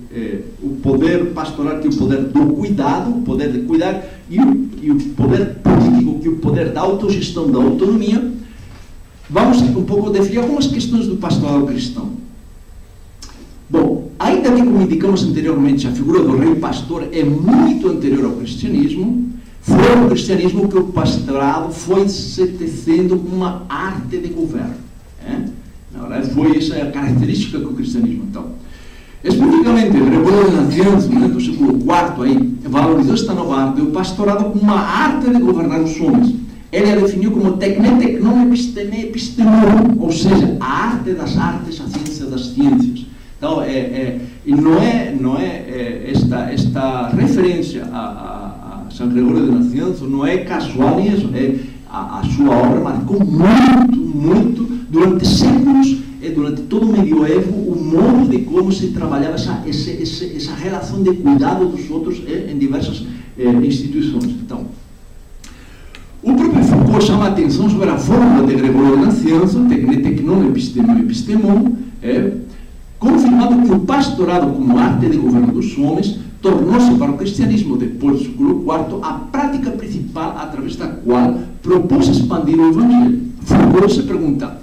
[0.62, 4.70] o poder pastoral, que é o poder do cuidado, o poder de cuidar, e o,
[4.80, 8.40] e o poder político, que é o poder da autogestão, da autonomia,
[9.32, 12.10] Vamos um pouco definir algumas questões do pastoral cristão.
[13.68, 18.32] Bom, ainda que, como indicamos anteriormente, a figura do rei pastor é muito anterior ao
[18.32, 19.30] cristianismo,
[19.62, 24.74] foi no cristianismo que o pastorado foi se tecendo uma arte de governo.
[25.94, 28.24] Na verdade, foi essa a característica do cristianismo.
[28.28, 28.48] Então,
[29.24, 34.44] especificamente, o Rebolo Nancianzo, né, do século IV, aí, valorizou esta nova arte, o pastorado
[34.50, 36.41] como uma arte de governar os homens
[36.72, 42.26] ele a definiu como tecneteknon episteme epistemon, ou seja, a arte das artes, a ciência
[42.26, 43.06] das ciências.
[43.36, 49.08] Então, é, é, não é, não é, é esta, esta referência a, a, a São
[49.08, 51.56] Gregório de Nacianzo não é casual isso, é,
[51.90, 57.76] a, a sua obra marcou muito, muito, durante séculos e durante todo o medioevo, o
[57.76, 62.56] modo de como se trabalhava essa, essa, essa relação de cuidado dos outros é, em
[62.56, 63.04] diversas
[63.36, 64.24] é, instituições.
[64.26, 64.66] Então,
[66.22, 70.98] o próprio Foucault chama a atenção sobre a fórmula de Gregório de Nacianzo, tecnon epistemon
[70.98, 72.32] epistemon, é,
[72.98, 78.18] confirmando que o pastorado como arte de governo dos homens tornou-se para o cristianismo depois
[78.18, 83.22] do século IV a prática principal através da qual propôs expandir o evangelho.
[83.42, 84.60] Foucault se pergunta,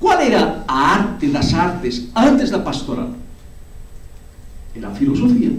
[0.00, 3.10] qual era a arte das artes antes da pastoral?
[4.74, 5.52] Era a filosofia.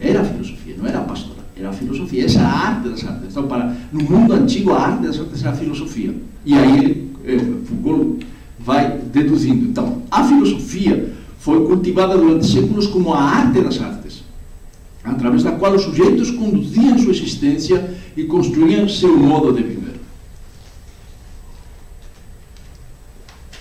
[0.00, 3.30] Era a filosofia, não era a pastoral era a filosofia, essa arte das artes.
[3.30, 6.14] Então, para, no mundo antigo, a arte das artes era a filosofia.
[6.44, 8.26] E aí ele, Foucault
[8.58, 9.64] vai deduzindo.
[9.66, 14.22] Então, a filosofia foi cultivada durante séculos como a arte das artes,
[15.02, 20.00] através da qual os sujeitos conduziam sua existência e construíam seu modo de viver.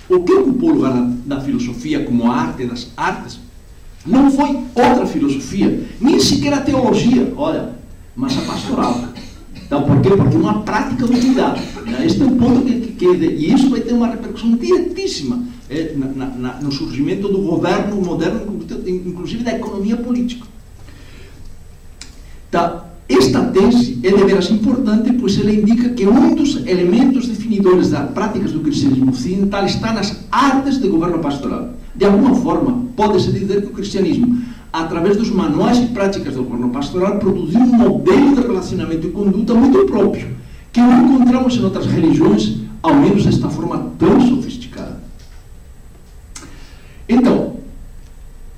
[0.10, 0.93] O que ocupou o lugar
[1.25, 3.39] da filosofia como a arte das artes
[4.05, 7.34] não foi outra filosofia, nem sequer a teologia.
[7.36, 7.73] Olha,
[8.15, 9.10] mas a pastoral.
[9.65, 10.10] Então, por quê?
[10.10, 11.06] Porque é uma prática.
[11.08, 12.06] Né?
[12.06, 15.93] Este é um ponto que, que, que, e isso vai ter uma repercussão diretíssima é,
[15.95, 20.45] na, na, no surgimento do governo moderno, inclusive da economia política.
[22.51, 22.86] Tá.
[23.10, 28.10] esta tese é de veras importante, pois ela indica que um dos elementos definidores das
[28.12, 31.73] práticas do cristianismo ocidental está nas artes de governo pastoral.
[31.93, 34.41] De alguma forma, pode-se dizer que o cristianismo,
[34.81, 39.53] através dos manuais e práticas do governo pastoral, produziu um modelo de relacionamento e conduta
[39.53, 40.35] muito próprio,
[40.73, 44.99] que não encontramos em outras religiões, ao menos desta forma tão sofisticada.
[47.07, 47.54] Então,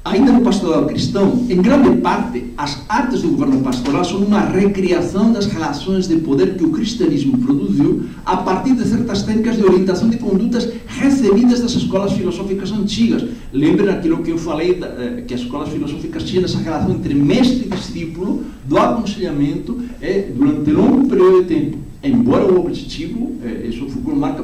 [0.10, 5.32] ainda no pastoral cristão, em grande parte, as artes do governo pastoral são uma recriação
[5.32, 10.10] das relações de poder que o cristianismo produziu a partir de certas técnicas de orientação
[10.10, 13.26] de condutas recebidas das escolas filosóficas antigas.
[13.52, 17.66] Lembrem aquilo que eu falei, eh, que as escolas filosóficas tinham essa relação entre mestre
[17.66, 23.88] e discípulo, do aconselhamento, é, durante longo período de tempo embora o objetivo, eh, isso
[23.90, 24.44] Foucault marca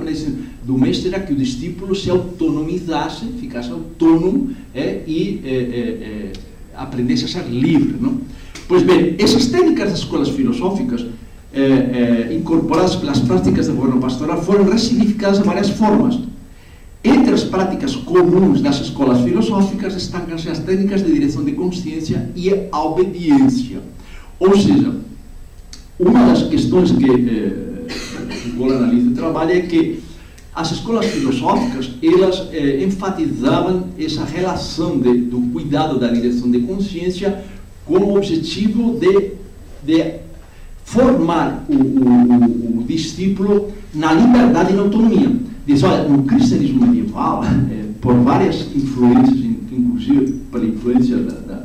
[0.66, 6.32] do mestre era que o discípulo se autonomizasse, ficasse autônomo eh, e eh, eh,
[6.76, 7.96] aprendesse a ser livre.
[8.00, 8.22] Não?
[8.68, 11.06] Pois bem, essas técnicas das escolas filosóficas,
[12.36, 16.18] incorporadas pelas práticas do governo pastoral, foram ressignificadas de várias formas.
[17.04, 22.50] Entre as práticas comuns das escolas filosóficas destacam-se as técnicas de direção de consciência e
[22.72, 23.82] a obediência.
[24.40, 24.96] Ou seja,
[26.00, 27.90] uma das questões que eh,
[28.54, 30.02] Foucault analisa e trabalha é que
[30.56, 37.44] as escolas filosóficas elas eh, enfatizavam essa relação de, do cuidado da direção de consciência
[37.86, 39.32] com o objetivo de,
[39.84, 40.14] de
[40.86, 45.32] formar o, o, o, discípulo na liberdade e na autonomia.
[45.66, 49.40] Diz, olha, no cristianismo medieval, eh, por várias influências,
[49.72, 51.56] inclusive pela influência da, da,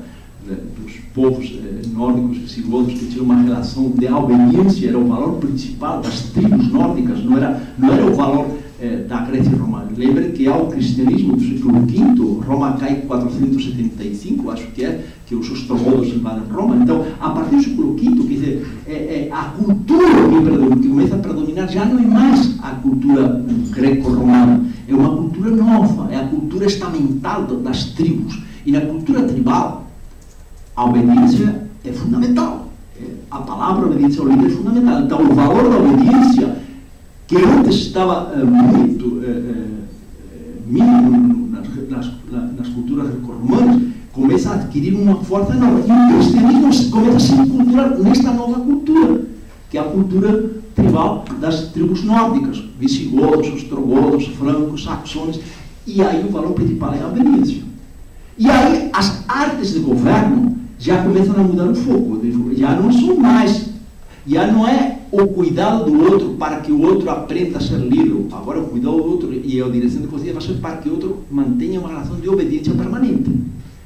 [0.47, 5.35] da, dos povos eh, nórdicos visigodos que tinham uma relação de obediência, era o valor
[5.35, 8.47] principal das tribos nórdicas, não era, não era o valor
[9.09, 9.89] da Grécia romana.
[9.97, 15.35] Lembrem que ao cristianismo do século V, Roma cai em 475, acho que é, que
[15.35, 16.77] os ostrogodos invadem Roma.
[16.77, 21.15] Então, a partir do século V, quer dizer, é, é, a cultura que, que começa
[21.15, 26.27] a predominar já não é mais a cultura greco-romana, é uma cultura nova, é a
[26.27, 28.41] cultura estamental das tribos.
[28.65, 29.87] E na cultura tribal,
[30.75, 32.69] a obediência é fundamental.
[32.99, 35.01] É, a palavra obediência ao líder é fundamental.
[35.03, 36.57] Então, o valor da obediência,
[37.29, 39.65] que antes estava é, muito é, é,
[40.67, 45.83] mínimo nas, nas, nas culturas romanas, começa a adquirir uma força enorme.
[45.87, 49.21] E o cristianismo começa a se encontrar nesta nova cultura,
[49.71, 55.39] que é a cultura tribal das tribos nórdicas, visigodos, ostrogodos, francos, saxões,
[55.87, 57.63] e aí o valor principal é a obediência.
[58.39, 62.21] E aí as artes de governo já começam a mudar um pouco.
[62.57, 63.69] Já não são mais,
[64.27, 68.27] já não é o cuidado do outro para que o outro aprenda a ser líder.
[68.33, 70.93] Agora, o cuidado do outro e a direção de consciência vai ser para que o
[70.93, 73.31] outro mantenha uma relação de obediência permanente.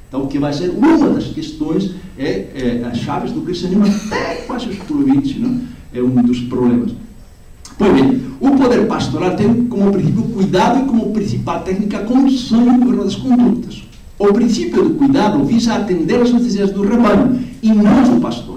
[0.09, 4.67] Então, que vai ser uma das questões é, é as chaves do cristianismo até quase
[4.67, 5.61] XX, não?
[5.95, 6.93] é um dos problemas.
[7.79, 12.67] Pois bem, o poder pastoral tem como princípio cuidado e como principal técnica a condução
[12.67, 13.83] e o governo das condutas.
[14.19, 18.52] O princípio do cuidado visa atender às necessidades do rebanho e não do pastor.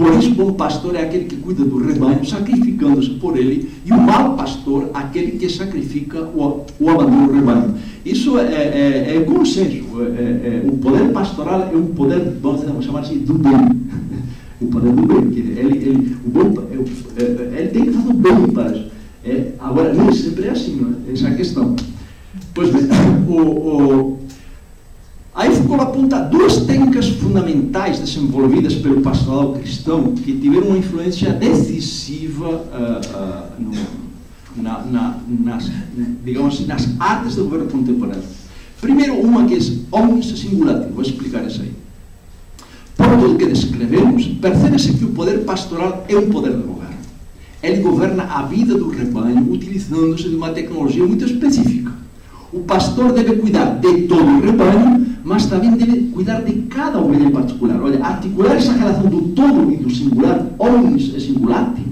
[0.00, 4.00] Por isso, bom pastor é aquele que cuida do rebanho, sacrificando-se por ele, e o
[4.00, 7.74] mau pastor, aquele que sacrifica o, o abandono do rebanho.
[8.02, 9.84] Isso é, é, é consenso.
[10.16, 13.52] É, é, o poder pastoral é um poder, vamos chamar assim, do bem.
[14.62, 15.38] o poder do bem.
[15.38, 18.86] Ele, ele, o bom, é, é, ele tem que fazer o bem para isso.
[19.22, 21.12] É, agora, nem sempre é assim, não é?
[21.12, 21.76] essa é a questão.
[22.54, 22.84] Pois bem,
[23.28, 24.18] o, o
[25.34, 32.48] Aí Foucault aponta duas técnicas fundamentais desenvolvidas pelo pastoral cristão que tiveram uma influência decisiva
[32.48, 35.70] uh, uh, no, na, na, nas,
[36.24, 38.24] digamos assim, nas artes do governo contemporâneo.
[38.80, 39.58] Primeiro, uma que é
[39.92, 41.72] omnis singulatis, vou explicar isso aí.
[42.96, 46.96] Por tudo que descrevemos, percebe-se que o poder pastoral é um poder de governo.
[47.62, 51.92] Ele governa a vida do rebanho utilizando-se de uma tecnologia muito específica.
[52.52, 57.24] O pastor deve cuidar de todo o rebanho mas também deve cuidar de cada ovelha
[57.24, 57.80] em particular.
[57.80, 61.82] Olha, articular essa relação do todo e do singular, omnis e singulate,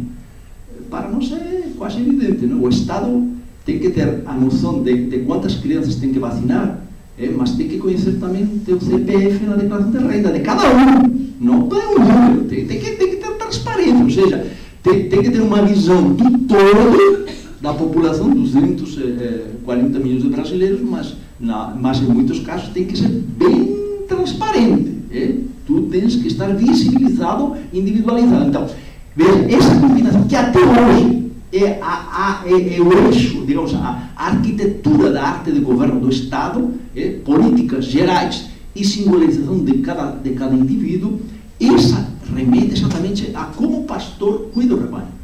[0.90, 2.46] para nós é quase evidente.
[2.46, 2.62] Não?
[2.62, 3.28] O Estado
[3.64, 6.80] tem que ter a noção de, de quantas crianças tem que vacinar,
[7.18, 11.28] é, mas tem que conhecer também o CPF na declaração de renda de cada um.
[11.40, 14.46] Não é um número, tem, tem, que, tem que ter transparência, ou seja,
[14.82, 17.28] tem, tem que ter uma visão do todo
[17.60, 24.04] da população, 240 milhões de brasileiros, mas mas em muitos casos tem que ser bem
[24.08, 24.98] transparente.
[25.10, 25.34] É?
[25.66, 28.46] Tu tens que estar visibilizado, individualizado.
[28.46, 28.66] Então,
[29.14, 34.08] veja, essa combinação que até hoje é, a, a, é, é o eixo, digamos, a,
[34.16, 40.30] arquitetura da arte de governo do Estado, é, políticas gerais e singularização de cada, de
[40.30, 41.20] cada indivíduo,
[41.60, 45.18] essa remete exatamente a como o pastor cuida do rebanho.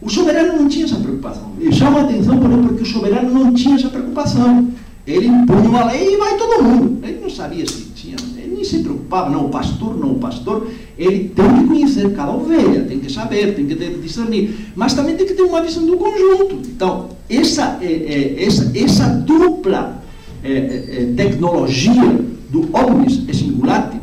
[0.00, 1.52] O soberano não tinha essa preocupação.
[1.60, 4.68] E chama a atenção, por exemplo, porque o soberano não tinha essa preocupação.
[5.06, 7.04] Ele põe uma lei e vai todo mundo.
[7.04, 10.68] Ele não sabia se tinha, ele nem se preocupava, não, o pastor, não, o pastor,
[10.96, 15.26] ele tem que conhecer cada ovelha, tem que saber, tem que discernir, mas também tem
[15.26, 16.60] que ter uma visão do conjunto.
[16.68, 20.02] Então, essa, é, é, essa, essa dupla
[20.44, 22.18] é, é, é tecnologia
[22.50, 23.98] do omnis e singulati,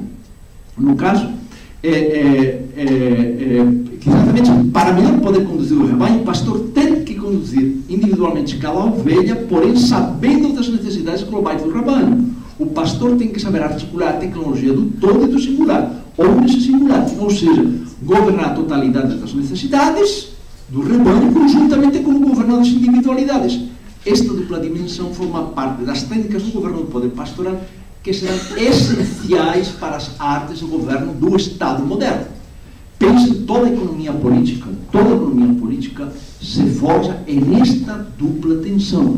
[0.78, 1.30] no caso,
[1.82, 2.60] é,
[4.08, 9.36] exatamente para melhor poder conduzir o rebanho, o pastor tem que conduzir individualmente cada ovelha,
[9.36, 12.34] porém sabendo das necessidades globais do rebanho.
[12.58, 16.62] O pastor tem que saber articular a tecnologia do todo e do singular, omnis e
[16.62, 17.66] singular, ou seja,
[18.04, 20.30] governar a totalidade das necessidades
[20.70, 23.62] do rebanho conjuntamente com o governo das individualidades.
[24.06, 27.60] Esta dupla dimensão forma parte das técnicas do governo do poder pastoral
[28.02, 32.39] que serão essenciais para as artes do governo do Estado moderno.
[33.00, 39.18] Pense em toda a economia política, toda a economia política se forja nesta dupla tensão.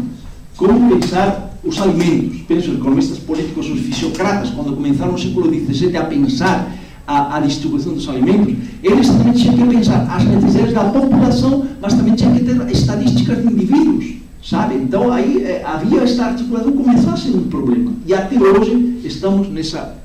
[0.56, 2.42] Como pensar os alimentos?
[2.48, 6.72] Penso, os economistas políticos, os fisiocratas, quando começaram no século XVII a pensar
[7.08, 11.96] a, a, distribuição dos alimentos, eles também tinham que pensar as necessidades da população, mas
[11.96, 14.76] também tinham que ter estatísticas de indivíduos sabe?
[14.76, 17.94] Então aí é, havia esta articulação, começou a ser um problema.
[18.06, 19.96] E até hoje estamos nessa,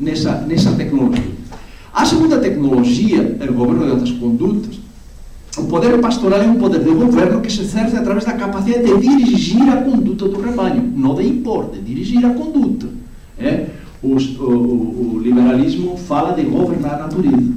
[0.00, 1.43] nessa, nessa tecnologia.
[1.94, 4.80] A segunda tecnologia o governo de outras condutas.
[5.56, 8.98] O poder pastoral é um poder de governo que se exerce através da capacidade de
[8.98, 12.88] dirigir a conduta do rebanho, não de impor, de dirigir a conduta.
[13.38, 13.66] É?
[14.02, 17.52] O, o, o liberalismo fala de governar a natureza.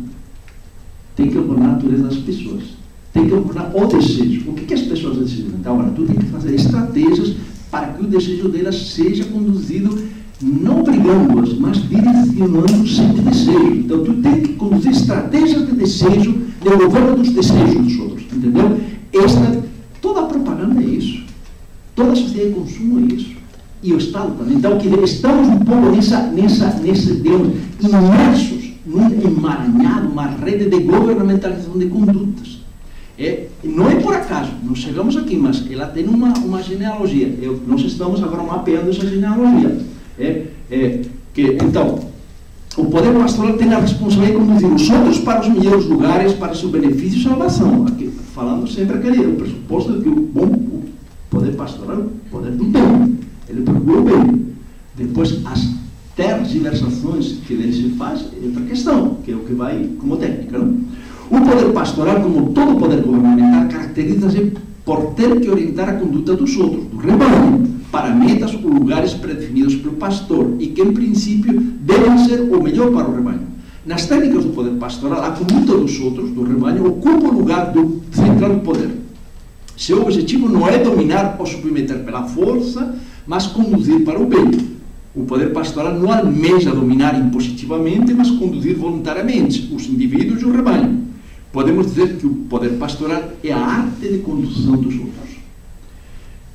[1.16, 2.78] Tem que governar a natureza das pessoas
[3.18, 4.50] tem que procurar o desejo.
[4.50, 5.52] O que, que as pessoas desejam?
[5.60, 7.36] Então, agora, tu tem que fazer estratégias
[7.72, 9.98] para que o desejo delas seja conduzido
[10.42, 13.74] não brigando-as, mas direcionando sempre desejo.
[13.76, 18.26] Então, tu tem que conduzir estratégias de desejo, de governo dos desejos dos outros.
[18.32, 18.80] Entendeu?
[19.14, 19.64] Esta,
[20.02, 21.24] toda a propaganda é isso.
[21.96, 23.36] Toda a sociedade de consumo é isso.
[23.82, 24.58] E o Estado também.
[24.58, 30.80] Então, que estamos um pouco nessa, nessa, nesse, digamos, imersos num emaranhado, uma rede de
[30.80, 32.58] governamentalização de condutas.
[33.20, 37.36] É, não é por acaso, nós chegamos aqui, mas ela tem uma, uma genealogia.
[37.42, 39.80] Eu, nós estamos agora mapeando essa genealogia.
[40.20, 41.02] É, é,
[41.34, 42.00] que, então,
[42.78, 46.54] o poder pastoral tem a responsabilidade de conduzir os outros para os melhores lugares, para
[46.54, 47.86] seu benefício e salvação.
[47.88, 50.84] Aqui, falando sempre aquele o pressuposto de que o bom o
[51.30, 54.48] poder pastoral, o poder do bem, ele procura o bem.
[54.96, 55.70] Depois, as
[56.16, 60.58] tergiversações que ele se faz é outra questão, que é o que vai como técnica.
[60.58, 60.78] Não?
[61.30, 64.54] O poder pastoral, como todo poder governamental, caracteriza-se
[64.86, 69.74] por ter que orientar a conduta dos outros, do rebanho, para metas ou lugares predefinidos
[69.74, 73.48] pelo pastor e que, em princípio, devem ser o melhor para o rebanho.
[73.84, 78.04] Nas técnicas do poder pastoral, a conduta dos outros, do rebanho, ocupa o lugar do
[78.12, 78.92] central poder.
[79.76, 82.96] Seu objetivo não é dominar ou submeter pela força,
[83.26, 84.52] mas conduzir para o bem.
[85.16, 91.04] O poder pastoral não almeja dominar impositivamente, mas conduzir voluntariamente os indivíduos e o rebanho.
[91.52, 95.27] Podemos dizer que o poder pastoral é a arte de condução dos outros.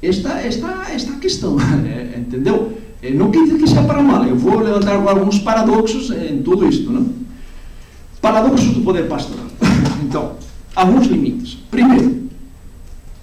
[0.02, 2.76] Esta, esta, esta questão, é, entendeu?
[3.00, 4.24] É, não quer dizer que seja para mal.
[4.24, 6.90] Eu vou levantar alguns paradoxos em tudo isto.
[6.90, 7.06] Não?
[8.20, 9.46] Paradoxos do poder pastoral.
[10.02, 10.32] Então,
[10.76, 11.56] alguns limites.
[11.70, 12.22] Primeiro,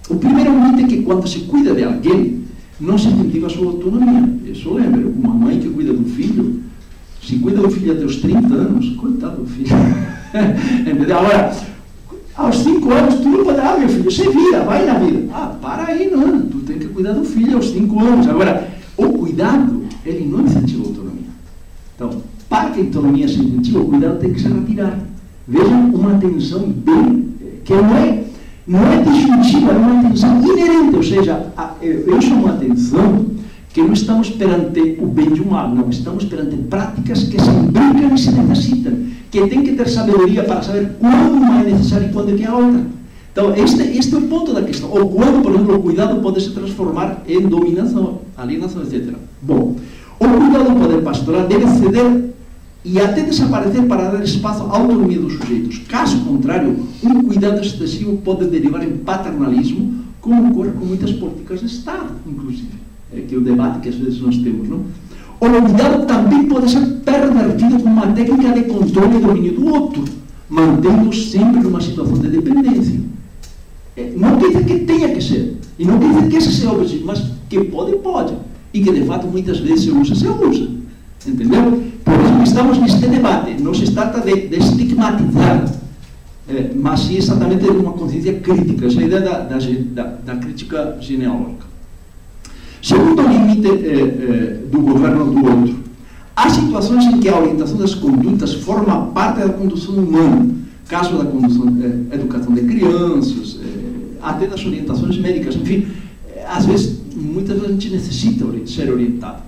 [0.10, 2.46] o primeiro limite é que quando se cuida de alguém,
[2.80, 4.28] não se incentiva a sua autonomia.
[4.44, 6.64] Eu só lembro, uma mãe que cuida do filho,
[7.22, 9.70] se cuida do filho até os 30 anos, coitado do filho.
[10.82, 11.20] Entendeu?
[11.20, 11.54] Agora,
[12.40, 15.28] aos 5 anos, tu não pode, ah, meu filho, você vira, vai na vida.
[15.34, 18.28] Ah, para aí, não, tu tem que cuidar do filho aos 5 anos.
[18.28, 21.30] Agora, o cuidado, ele não incentiva a autonomia.
[21.96, 22.10] Então,
[22.48, 25.00] para que a autonomia se incentive, o cuidado tem que se retirar.
[25.48, 27.30] Vejam uma atenção bem,
[27.66, 28.24] que não é,
[28.66, 33.26] não é disjuntiva, é uma atenção inerente, ou seja, eu chamo a atenção
[33.74, 37.50] que não estamos perante o bem e o mal, não, estamos perante práticas que se
[37.50, 38.94] imbricam e se necessitam
[39.32, 42.46] que tem que ter sabedoria para saber quando uma é necessária e quando é que
[42.46, 42.82] a outra.
[43.32, 44.90] Então, este, este é o ponto da questão.
[44.90, 49.14] Ou quando, por exemplo, o cuidado pode se transformar em dominação, alienação, etc.
[49.42, 49.76] Bom,
[50.20, 52.30] o cuidado do poder pastoral deve ceder
[52.84, 55.78] e até desaparecer para dar espaço à autonomia dos sujeitos.
[55.88, 61.68] Caso contrário, um cuidado excessivo pode derivar em paternalismo, como ocorre com muitas políticas de
[61.68, 62.89] Estado, inclusive.
[63.14, 64.84] É que é o debate que às vezes nós temos, não?
[65.42, 70.04] O cuidado também pode ser pervertido com uma técnica de controle e domínio do outro,
[70.50, 73.00] mantendo sempre numa situação de dependência.
[73.96, 76.72] É, não quer dizer que tenha que ser, e não quer dizer que esse seja
[76.72, 78.34] o objetivo, mas que pode, pode.
[78.74, 80.70] E que de fato muitas vezes se usa, se usa.
[81.26, 81.84] Entendeu?
[82.04, 83.62] Por isso estamos neste debate.
[83.62, 85.74] Não se trata de, de estigmatizar,
[86.50, 90.98] é, mas sim exatamente de uma consciência crítica, essa ideia da, da, da, da crítica
[91.00, 91.69] genealógica.
[92.82, 95.80] Segundo limite é, é, do governo do outro,
[96.36, 100.50] há situações em que a orientação das condutas forma parte da condução humana,
[100.88, 103.60] caso da condução, é, educação de crianças,
[104.22, 105.88] até das orientações médicas, enfim,
[106.48, 109.44] às vezes, muitas vezes a gente necessita ser orientado.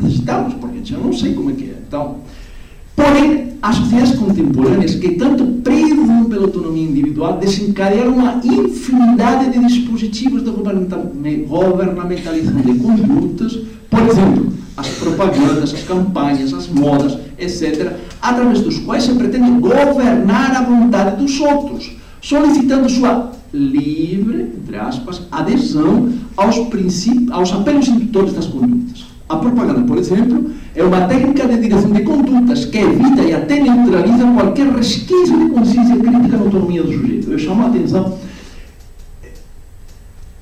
[0.00, 1.78] necessitamos, porque a gente não sei como é que é.
[1.86, 2.18] Então,
[2.96, 10.42] porém, as sociedades contemporâneas, que tanto prezam pela autonomia individual, desencadearam uma infinidade de dispositivos
[10.42, 18.78] de governamentalização de condutas, por exemplo, as propagandas, as campanhas, as modas, etc., através dos
[18.78, 26.58] quais se pretende governar a vontade dos outros, solicitando sua livre, entre aspas, adesão aos,
[26.68, 29.04] princípios, aos apelos indutores das condutas.
[29.28, 33.60] A propaganda, por exemplo, é uma técnica de direção de condutas que evita e até
[33.60, 37.30] neutraliza qualquer resquício de consciência crítica na autonomia do sujeito.
[37.30, 38.18] Eu chamo a atenção.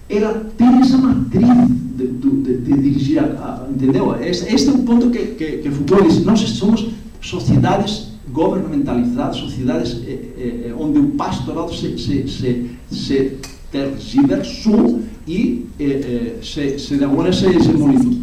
[0.08, 1.48] Ela tem essa matriz
[1.96, 4.14] de, de, de dirigir a, a, Entendeu?
[4.22, 6.24] Este, é um ponto que, que, que Foucault diz.
[6.24, 6.88] Nós somos
[7.20, 13.38] sociedades governamentalizadas, sociedades eh, eh, eh, onde o pastorado se, se, se, se
[13.70, 18.21] tergiversou e eh, eh, se, se, de alguma maneira se hegemonizou.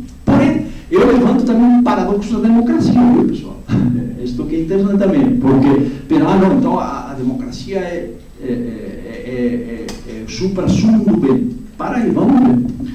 [0.92, 3.58] Eu levanto também um paradoxo da democracia, viu, pessoal?
[4.24, 5.68] Isto que é interessante também, porque,
[6.16, 8.12] ah, não, então a, a democracia é,
[8.42, 11.52] é, é, é, o supra-sumo do bem.
[11.78, 12.92] Para aí, vamos ver.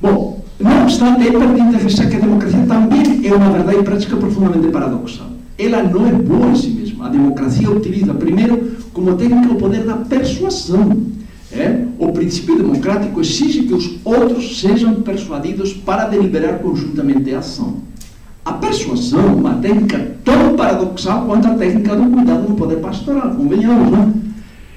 [0.00, 4.68] Bom, não obstante, é pertinente registrar que a democracia também é uma verdade prática profundamente
[4.68, 5.28] paradoxal.
[5.58, 7.06] Ela não é boa em si mesma.
[7.06, 11.14] A democracia utiliza, primeiro, como técnica o poder da persuasão
[11.60, 11.86] é?
[11.98, 17.78] O princípio democrático exige que os outros sejam persuadidos para deliberar conjuntamente a ação.
[18.44, 23.34] A persuasão é uma técnica tão paradoxal quanto a técnica do cuidado no poder pastoral,
[23.34, 24.14] convenhamos, não?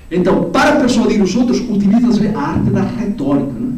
[0.10, 3.52] Então, para persuadir os outros, utiliza-se a arte da retórica.
[3.60, 3.74] Não?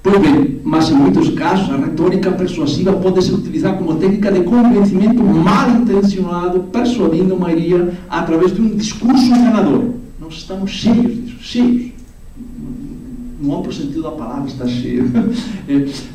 [0.00, 4.42] Pois bem, mas em muitos casos, a retórica persuasiva pode ser utilizada como técnica de
[4.42, 9.86] convencimento mal intencionado, persuadindo a maioria através de um discurso enganador.
[10.20, 11.92] Nós estamos cheios disso cheios.
[13.40, 15.04] No amplo sentido da palavra, está cheio.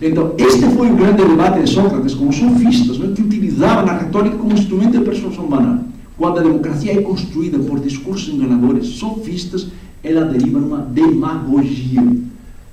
[0.01, 3.97] Então, este foi o grande debate de Sócrates com os sofistas, né, que utilizavam a
[3.97, 5.79] retórica como instrumento de persuasão banal.
[6.17, 9.67] Quando a democracia é construída por discursos enganadores, sofistas,
[10.03, 12.05] ela deriva numa demagogia.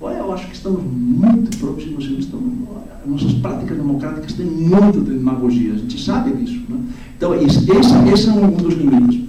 [0.01, 2.53] Olha, eu acho que estamos muito próximos, estamos,
[3.07, 6.61] nossas práticas democráticas têm muito de demagogia, a gente sabe disso.
[6.69, 6.77] Né?
[7.17, 9.29] Então, esse, esse é um dos limites.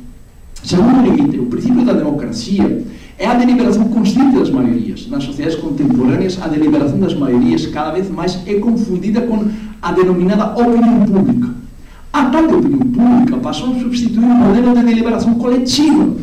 [0.63, 2.85] Segundo limite, o princípio da democracia
[3.21, 5.07] é a deliberação constante das maiorias.
[5.07, 9.47] Nas sociedades contemporâneas, a deliberação das maiorias cada vez mais é confundida com
[9.79, 11.53] a denominada opinião pública.
[12.11, 16.15] A tal opinião pública passou a substituir um modelo de deliberação coletiva,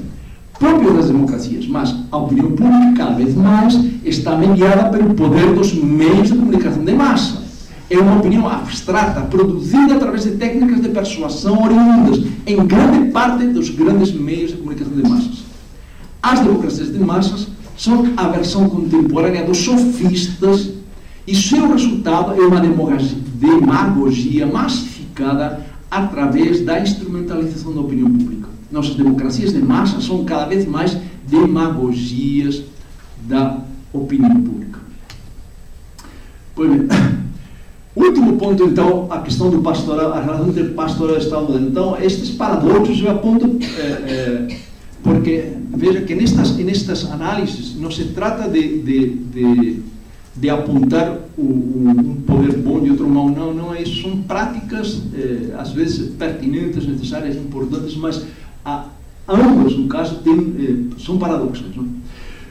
[0.58, 5.72] próprio das democracias, mas a opinião pública cada vez mais está mediada pelo poder dos
[5.72, 7.44] meios de comunicação de massa.
[7.88, 13.70] É uma opinião abstrata, produzida através de técnicas de persuasão oriundas, em grande parte, dos
[13.70, 15.47] grandes meios de comunicação de massas.
[16.22, 20.70] As democracias de massas são a versão contemporânea dos sofistas
[21.26, 28.48] e seu resultado é uma demagogia massificada através da instrumentalização da opinião pública.
[28.70, 30.96] Nossas democracias de massa são cada vez mais
[31.26, 32.62] demagogias
[33.26, 33.58] da
[33.92, 34.78] opinião pública.
[36.54, 36.88] Pois bem,
[37.94, 41.58] último ponto, então, a questão do pastoral, a relação entre pastoral e Estado.
[41.58, 43.58] Então, estes paradoxos eu aponto.
[43.78, 44.58] É, é,
[45.02, 49.82] porque, veja que nestas, nestas análises não se trata de, de, de,
[50.36, 54.02] de apontar o, o, um poder bom de outro mal, não, não é isso.
[54.02, 58.24] São práticas, eh, às vezes, pertinentes, necessárias, importantes, mas
[58.64, 58.86] a,
[59.28, 61.76] no caso, eh, são paradoxos.
[61.76, 61.86] Não?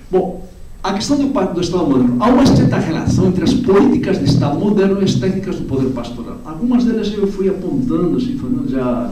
[0.09, 0.47] Bom,
[0.83, 2.17] a questão do, do Estado moderno.
[2.19, 5.89] Há uma estreita relação entre as políticas de Estado moderno e as técnicas do poder
[5.89, 6.37] pastoral.
[6.45, 9.11] Algumas delas eu fui apontando, assim, fazendo já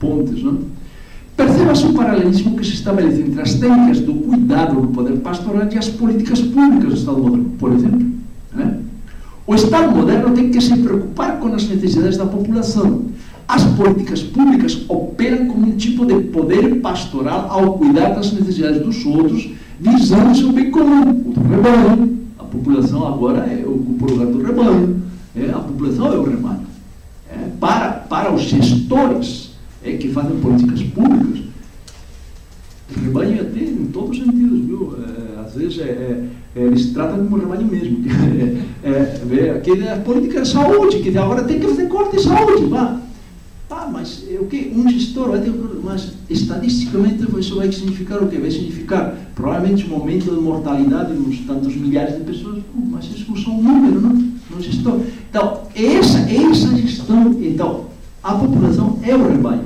[0.00, 0.58] pontes, não?
[1.36, 5.78] Perceba-se o paralelismo que se estabelece entre as técnicas do cuidado do poder pastoral e
[5.78, 8.06] as políticas públicas do Estado moderno, por exemplo.
[8.52, 8.78] Né?
[9.44, 13.06] O Estado moderno tem que se preocupar com as necessidades da população.
[13.48, 19.04] As políticas públicas operam como um tipo de poder pastoral ao cuidar das necessidades dos
[19.04, 22.18] outros, visando seu bem comum, o do rebanho.
[22.38, 25.02] A população agora é o lugar do rebanho.
[25.36, 26.60] É, a população é o rebanho.
[27.30, 29.43] É, para, para os gestores
[29.84, 31.44] é, que fazem políticas públicas,
[32.96, 34.96] o rebanho até em todos os sentidos, viu?
[34.98, 36.24] É, às vezes é,
[36.56, 37.98] é, eles tratam como rebanho mesmo.
[38.84, 42.66] É, é, que a política de saúde, que agora tem que fazer corte de saúde.
[42.66, 43.00] Vá.
[43.70, 44.72] Ah, mas é o que?
[44.74, 45.80] Um gestor vai ter um.
[45.82, 48.38] Mas estatisticamente isso vai significar o que?
[48.38, 52.62] Vai significar provavelmente um aumento de mortalidade de uns tantos milhares de pessoas.
[52.90, 54.12] Mas isso é só um número, não?
[54.56, 55.00] Um gestor.
[55.28, 57.86] Então, essa, essa gestão, então,
[58.24, 59.64] a população é o rebanho.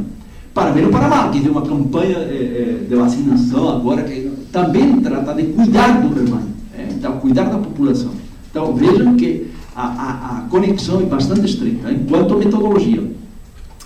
[0.53, 5.01] Para bem ou para mal, que tem uma campanha é, de vacinação agora que também
[5.01, 6.49] trata de cuidar do rebanho.
[6.77, 8.11] É, então, cuidar da população.
[8.51, 9.47] Então, vejam que
[9.77, 13.09] a, a, a conexão é bastante estreita enquanto metodologia.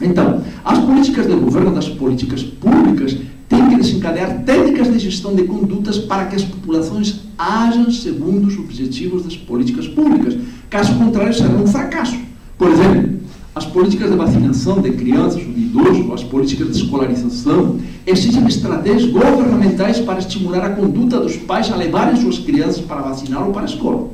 [0.00, 3.14] Então, as políticas de governo das políticas públicas
[3.50, 8.58] têm que desencadear técnicas de gestão de condutas para que as populações ajam segundo os
[8.58, 10.34] objetivos das políticas públicas.
[10.70, 12.16] Caso contrário, será um fracasso.
[12.56, 13.11] Por exemplo,
[13.54, 20.00] as políticas de vacinação de crianças de idosos, as políticas de escolarização, exigem estratégias governamentais
[20.00, 23.66] para estimular a conduta dos pais a levarem suas crianças para vacinar ou para a
[23.66, 24.08] escola.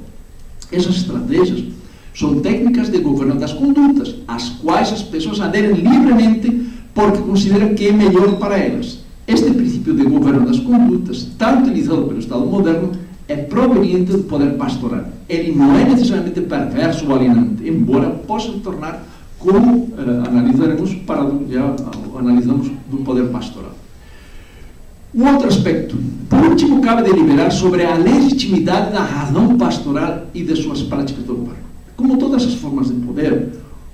[0.73, 1.65] Essas estratégias
[2.15, 7.87] são técnicas de governo das condutas, às quais as pessoas aderem livremente porque consideram que
[7.87, 8.99] é melhor para elas.
[9.25, 12.91] Este princípio de governo das condutas, tão utilizado pelo Estado moderno,
[13.29, 15.05] é proveniente do poder pastoral.
[15.29, 19.07] Ele não é necessariamente perverso ou alienante, embora possa tornar,
[19.39, 21.77] como eh, analisaremos, para, já
[22.19, 23.73] analisamos do poder pastoral.
[25.15, 25.97] Um outro aspecto.
[26.29, 31.35] Por último, cabe deliberar sobre a legitimidade da razão pastoral e de suas práticas do
[31.35, 31.65] governo.
[31.97, 33.49] Como todas as formas de poder,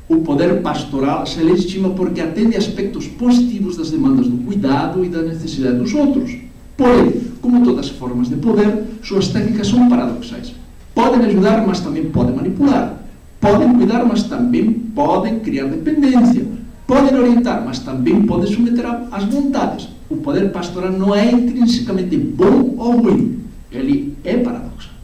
[0.09, 5.23] o poder pastoral se legitima porque atende aspectos positivos das demandas do cuidado e da
[5.23, 6.37] necessidade dos outros.
[6.77, 10.53] Porém, como todas as formas de poder, suas técnicas são paradoxais.
[10.95, 13.04] Podem ajudar, mas também podem manipular.
[13.45, 16.47] Podem cuidar, mas também podem criar dependência.
[16.87, 19.87] Podem orientar, mas também podem submeter às vontades.
[20.09, 23.41] O poder pastoral não é intrinsecamente bom ou ruim.
[23.71, 24.95] Ele é paradoxal.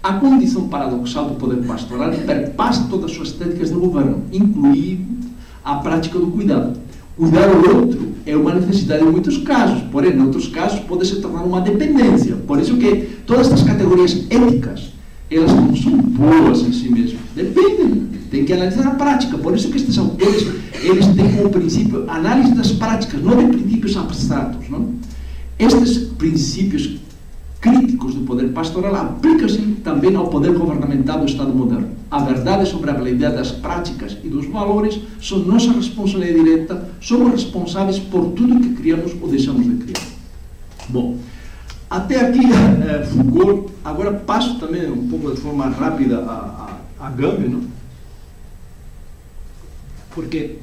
[0.00, 5.26] A condição paradoxal do poder pastoral perpassa todas as suas técnicas de governo, incluindo
[5.64, 6.78] a prática do cuidado.
[7.16, 11.16] Cuidar o outro é uma necessidade em muitos casos, porém, em outros casos, pode se
[11.20, 12.36] tornar uma dependência.
[12.36, 14.92] Por isso que todas estas categorias éticas,
[15.28, 17.23] elas não são boas em si mesmas.
[17.34, 19.36] Dependem, tem que analisar a prática.
[19.36, 20.46] Por isso que estes autores,
[20.82, 24.68] eles têm como princípio análise das práticas, não de princípios abstratos.
[24.68, 24.94] Não?
[25.58, 26.98] Estes princípios
[27.60, 31.88] críticos do poder pastoral aplicam-se também ao poder governamental do Estado moderno.
[32.10, 37.32] A verdade sobre a validade das práticas e dos valores são nossa responsabilidade direta, somos
[37.32, 40.06] responsáveis por tudo que criamos ou deixamos de criar.
[40.88, 41.16] Bom,
[41.88, 46.63] até aqui eh, Foucault, agora passo também um pouco de forma rápida a,
[47.04, 47.62] a, Gambe, não?
[50.14, 50.56] porque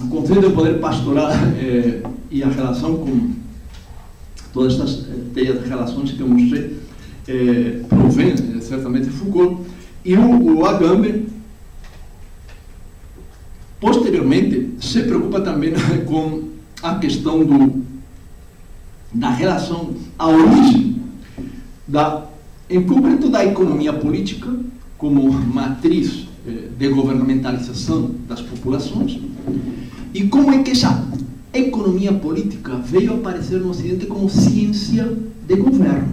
[0.00, 3.32] o conceito do poder pastoral eh, e a relação com
[4.52, 6.78] todas estas eh, teias de relações que eu mostrei
[7.28, 9.66] eh, provém certamente Foucault
[10.04, 11.26] e o, o Agamben
[13.80, 15.72] posteriormente se preocupa também
[16.06, 16.48] com
[16.82, 17.84] a questão do,
[19.12, 21.02] da relação, a origem
[21.86, 22.26] da,
[22.68, 24.48] em concreto da economia política
[24.98, 29.18] como matriz eh, de governamentalização das populações
[30.12, 31.06] e como é que essa
[31.52, 35.10] economia política veio aparecer no Ocidente como ciência
[35.46, 36.08] de governo.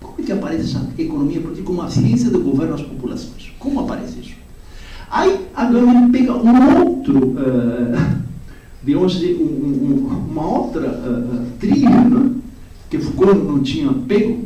[0.00, 3.52] Como é que aparece essa economia política como a ciência de governo das populações?
[3.58, 4.34] Como aparece isso?
[5.10, 8.20] Aí agora ele pega um outro, uh,
[8.86, 12.30] um, um, uma outra uh, trilha né,
[12.88, 14.44] que Foucault não tinha pego,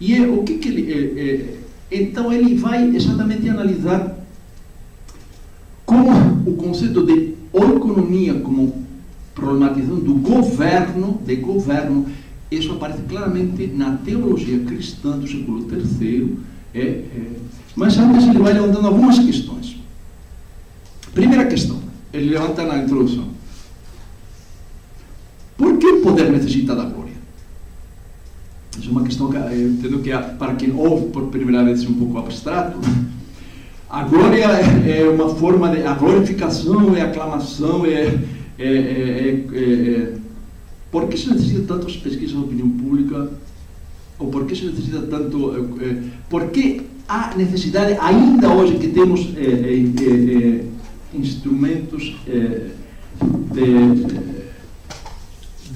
[0.00, 0.92] e é, o que, que ele.
[0.92, 1.59] É, é,
[1.90, 4.16] então ele vai exatamente analisar
[5.84, 6.10] como
[6.46, 8.84] o conceito de economia como
[9.34, 12.06] problematização do governo, de governo,
[12.50, 16.36] isso aparece claramente na teologia cristã do século III.
[16.74, 17.32] É, é,
[17.74, 19.76] mas antes ele vai levantando algumas questões.
[21.12, 21.80] Primeira questão,
[22.12, 23.28] ele levanta na introdução.
[25.56, 26.99] Por que o poder necessita da glória?
[28.80, 31.88] Essa é uma questão que eu entendo que para quem ouve por primeira vez é
[31.88, 32.78] um pouco abstrato.
[33.90, 35.82] A glória é uma forma de.
[35.82, 38.18] A glorificação é aclamação, é
[38.58, 40.14] é, é, é, é,
[40.90, 43.30] por que se necessita tantas pesquisas de opinião pública?
[44.18, 45.54] Ou por que se necessita tanto.
[45.82, 45.96] É,
[46.30, 49.28] por que há necessidade, ainda hoje que temos
[51.12, 52.16] instrumentos
[53.52, 54.06] de,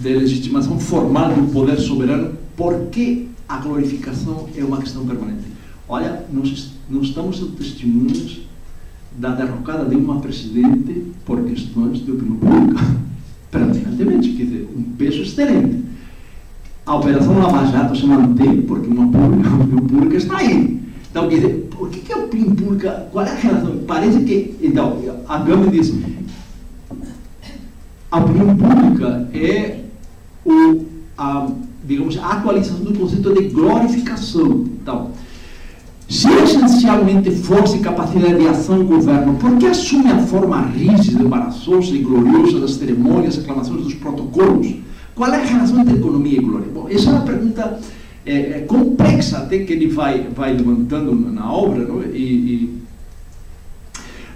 [0.01, 5.45] de legitimação formal do poder soberano, por que a glorificação é uma questão permanente?
[5.89, 8.43] Olha, nós, nós estamos testemunhos
[9.17, 12.83] da derrocada de uma presidente por questões de opinião pública,
[13.51, 15.85] predominantemente, quer dizer, um peso excelente.
[16.85, 20.81] a Operação Lava Jato se mantém porque uma, pública, uma opinião pública está aí.
[21.11, 23.79] Então, quer dizer, por que, que a opinião pública, qual é a relação?
[23.87, 24.99] Parece que, então,
[25.29, 25.95] a Gama diz,
[28.11, 29.85] a opinião pública é
[30.45, 30.85] o,
[31.17, 31.49] a,
[31.85, 34.65] digamos, atualização do conceito de glorificação.
[34.83, 35.11] Então,
[36.09, 41.23] se é essencialmente força e capacidade de ação governo, por que assume a forma rígida,
[41.23, 44.75] embaraçosa e gloriosa das cerimônias, aclamações dos protocolos?
[45.15, 46.67] Qual é a relação entre economia e glória?
[46.73, 47.81] Bom, essa é uma pergunta
[48.27, 52.03] é, é, complexa até que ele vai, vai levantando na obra, não?
[52.03, 52.85] e, e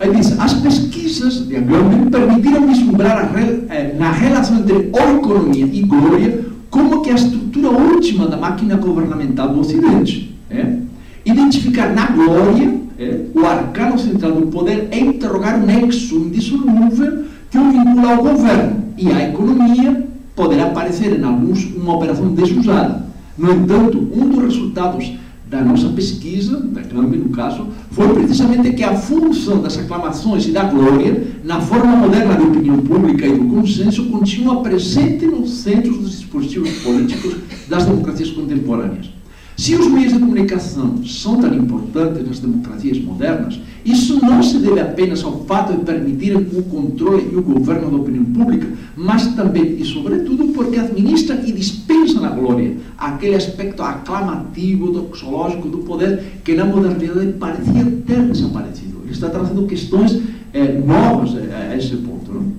[0.00, 5.82] Aí diz, as pesquisas de Agamben permitiram vislumbrar a, eh, na relação entre economia e
[5.82, 10.34] glória como que a estrutura última da máquina governamental do Ocidente.
[10.50, 10.76] É?
[11.24, 17.58] Identificar na glória é, o arcano central do poder é interrogar o nexo indissolúvel que
[17.58, 23.06] o vincula ao governo e à economia poderá parecer em alguns uma operação desusada.
[23.36, 25.12] No entanto, um dos resultados
[25.48, 30.50] da nossa pesquisa, da CAMB no caso, foi precisamente que a função das aclamações e
[30.50, 35.96] da glória, na forma moderna de opinião pública e do consenso, continua presente nos centros
[35.98, 37.36] dos dispositivos políticos
[37.66, 39.17] das democracias contemporâneas.
[39.58, 44.78] Se os meios de comunicação são tão importantes nas democracias modernas, isso não se deve
[44.78, 49.76] apenas ao fato de permitirem o controle e o governo da opinião pública, mas também
[49.76, 56.54] e sobretudo porque administram e dispensam a glória, aquele aspecto aclamativo, doxológico do poder que
[56.54, 59.00] na modernidade parecia ter desaparecido.
[59.02, 62.32] Ele está trazendo questões eh, novas a, a esse ponto.
[62.32, 62.52] Não?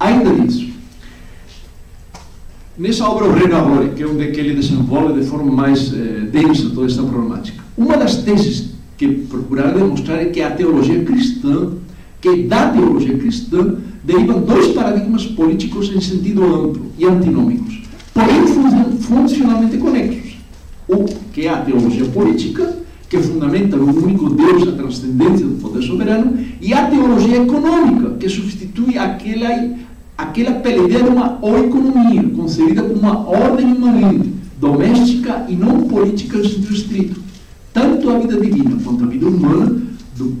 [0.00, 0.71] Ainda disso,
[2.78, 6.86] nessa obra O Reino que é onde ele desenvolve de forma mais eh, densa toda
[6.86, 11.72] esta problemática, uma das teses que procuraram demonstrar é que a teologia cristã,
[12.20, 18.46] que da teologia cristã, derivam dois paradigmas políticos em sentido amplo e antinômicos, porém
[19.00, 20.36] funcionalmente conexos.
[20.88, 22.76] O que é a teologia política,
[23.08, 28.28] que fundamenta no único Deus a transcendência do poder soberano, e a teologia econômica, que
[28.28, 29.48] substitui aquela,
[30.16, 36.72] aquela peleia de uma economia, concebida como uma ordem imanente, doméstica e não política sentido
[36.72, 37.22] estrito.
[37.72, 39.82] Tanto a vida divina quanto a vida humana
[40.16, 40.36] do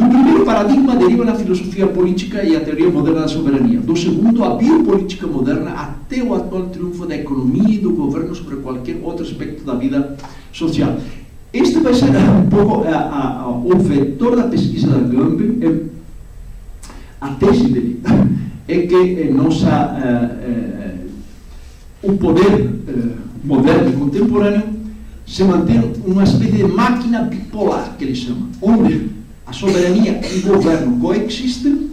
[0.00, 3.80] do primeiro paradigma deriva na filosofia política e a teoria moderna da soberania.
[3.80, 8.56] Do segundo, a biopolítica moderna até o atual triunfo da economia e do governo sobre
[8.56, 10.16] qualquer outro aspecto da vida
[10.52, 10.96] social.
[11.52, 15.58] Este vai ser um pouco a, a, a, o vetor da pesquisa da Gambe.
[15.60, 16.00] É,
[17.20, 18.00] a tese dele
[18.70, 20.94] é que é, nossa, é, é,
[22.02, 22.70] o poder
[23.42, 24.62] moderno e contemporâneo
[25.26, 29.10] se mantém uma espécie de máquina bipolar, que ele chama, onde
[29.46, 31.90] a soberania e o governo coexistem,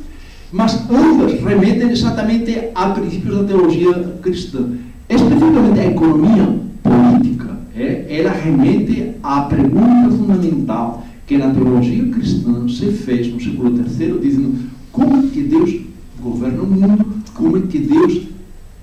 [0.51, 4.69] mas ambas remetem exatamente a princípios da teologia cristã.
[5.09, 12.91] Especificamente a economia política, é, ela remete à pergunta fundamental que na teologia cristã se
[12.91, 14.55] fez no século III, dizendo
[14.91, 15.86] como que Deus
[16.29, 18.27] governa o mundo, como é que Deus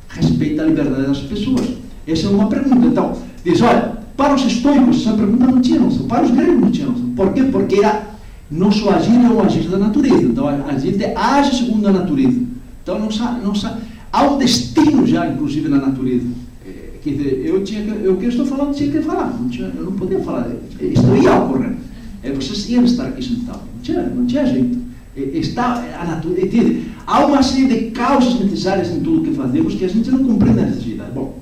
[0.08, 1.68] respeita a liberdade das pessoas.
[2.06, 2.86] Essa é uma pergunta.
[2.86, 6.70] Então, diz, olha, para os estoicos essa pergunta não tinha noção, para os gregos não
[6.70, 7.10] tinha noção.
[7.16, 7.42] Por quê?
[7.44, 8.14] Porque era
[8.50, 10.22] nosso agir é o agir da natureza.
[10.22, 12.40] Então, a gente age segundo a natureza.
[12.82, 13.78] Então, nossa, nossa,
[14.12, 16.26] há um destino já, inclusive, na natureza.
[16.66, 19.36] É, quer dizer, eu tinha que, que estou falando tinha que falar.
[19.40, 20.48] Não tinha, eu não podia falar.
[20.80, 21.74] Isso ia ocorrer.
[22.22, 23.62] É, vocês iam estar aqui sentados.
[23.74, 24.83] Não tinha, não tinha jeito.
[25.16, 26.80] É, está a natureza.
[27.06, 30.60] Há uma série de causas necessárias em tudo que fazemos que a gente não compreende
[30.60, 31.12] a necessidade.
[31.12, 31.38] Bom,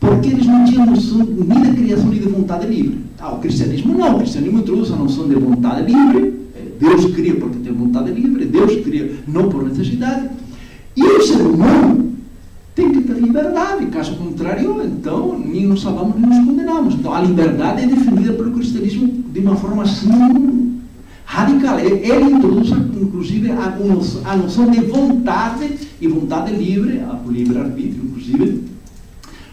[0.00, 2.98] porque eles não tinham noção nem da criação nem da vontade livre.
[3.18, 7.34] Ah, o cristianismo não, o cristianismo introduz a noção de vontade livre, é, Deus cria
[7.36, 10.28] porque tem vontade livre, Deus cria não por necessidade,
[10.96, 12.12] e o ser humano
[12.74, 16.94] tem que ter liberdade, caso contrário, então nem nos salvamos nem nos condenamos.
[16.94, 20.73] Então a liberdade é defendida pelo cristianismo de uma forma assim
[21.34, 21.80] radical.
[21.80, 28.64] Ele introduz, inclusive, a noção, a de vontade e vontade livre, o livre-arbítrio, inclusive,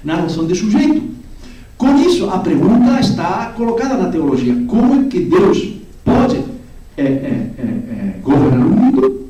[0.03, 1.09] na noção de sujeito.
[1.77, 5.73] Com isso, a pergunta está colocada na teologia: como é que Deus
[6.05, 6.43] pode
[6.95, 9.29] é, é, é, governar o mundo,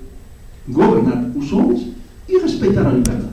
[0.67, 1.87] governar os homens
[2.27, 3.31] e respeitar a liberdade?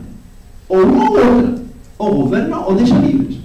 [0.68, 1.62] Ou uma ou outra,
[1.98, 3.38] ou governa ou deixa livres.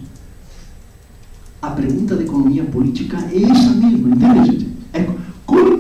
[1.60, 4.68] A pergunta da economia política é essa mesma, entende, gente?
[4.92, 5.08] É,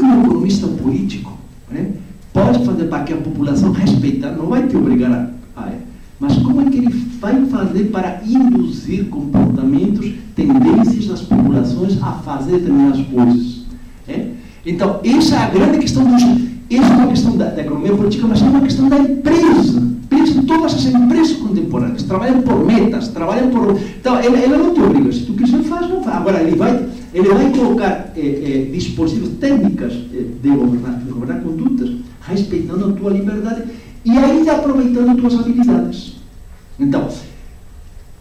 [0.03, 1.33] um economista político
[1.71, 1.91] né,
[2.31, 5.11] pode fazer para que a população respeite, não vai te obrigar
[5.55, 5.71] a, a
[6.19, 6.89] mas como é que ele
[7.19, 13.65] vai fazer para induzir comportamentos, tendências das populações a fazer determinadas coisas?
[14.07, 14.27] É?
[14.65, 16.23] Então, essa é a grande questão dos
[16.71, 19.83] essa é uma questão da, da economia política, mas é uma questão da empresa.
[20.09, 23.79] Pense todas as empresas contemporâneas, trabalham por metas, trabalham por.
[23.99, 26.17] Então, ele, ele não te obriga, se tu quiser faz, não faz.
[26.17, 26.83] Agora, ele vai,
[27.13, 31.91] ele vai colocar eh, eh, dispositivos, técnicas eh, de, governar, de governar condutas,
[32.21, 33.63] respeitando a tua liberdade
[34.03, 36.15] e ainda aproveitando tuas habilidades.
[36.79, 37.07] Então,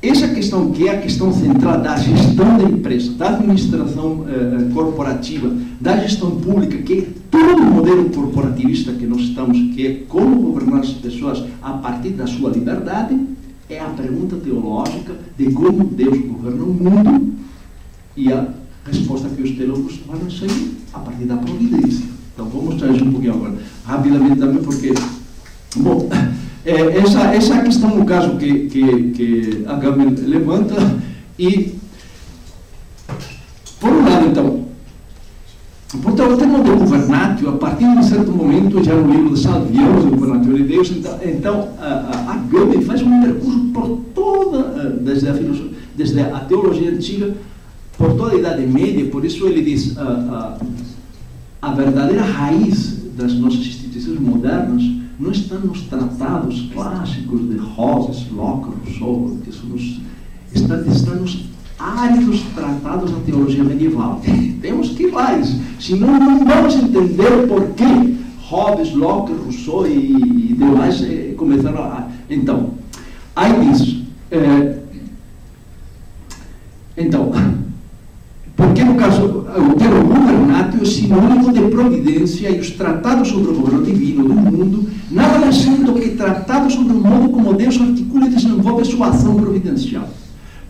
[0.02, 5.48] essa questão, que é a questão central da gestão da empresa, da administração eh, corporativa,
[5.80, 10.42] da gestão pública, que é todo o modelo corporativista que nós estamos, que é como
[10.42, 13.16] governar as pessoas a partir da sua liberdade,
[13.70, 17.32] é a pergunta teológica de como Deus governa o mundo
[18.16, 18.48] e a
[18.86, 22.06] resposta que os teólogos vão seguir a partir da providência.
[22.34, 23.54] Então, vou mostrar isso um pouquinho agora,
[23.84, 24.92] rapidamente também, porque,
[25.76, 26.08] bom,
[26.64, 30.74] é, essa, essa é a questão no caso que, que, que a Gabi levanta
[31.38, 31.74] e,
[33.78, 34.64] por um lado, então,
[36.02, 39.40] portanto, o tema do governatio, a partir de um certo momento, já no livro de
[39.40, 44.90] Salviano, o governatio de Deus, então, então a, a, a faz um percurso por toda,
[44.90, 45.34] desde a,
[45.94, 47.34] desde a teologia antiga,
[47.96, 50.02] por toda a Idade Média, por isso ele diz, a,
[51.60, 54.82] a, a verdadeira raiz das nossas instituições modernas
[55.18, 60.00] não está nos tratados clássicos de Hobbes, Locke, Rousseau, que são nos,
[60.52, 60.76] está,
[61.14, 61.44] nos
[61.78, 64.20] áridos tratados da teologia medieval.
[64.60, 65.40] Temos que ir lá,
[65.78, 68.18] senão não vamos entender por que
[68.48, 72.08] Hobbes, Locke, Rousseau e, e demais eh, começaram a...
[72.28, 72.70] Então,
[73.34, 74.02] aí diz...
[74.30, 74.78] Eh,
[76.96, 77.32] então,
[78.62, 83.54] porque no caso, o termo governatio é sinônimo de providência e os tratados sobre o
[83.54, 87.80] governo divino do mundo nada mais são do que tratados sobre o modo como Deus
[87.80, 90.08] articula e desenvolve sua ação providencial.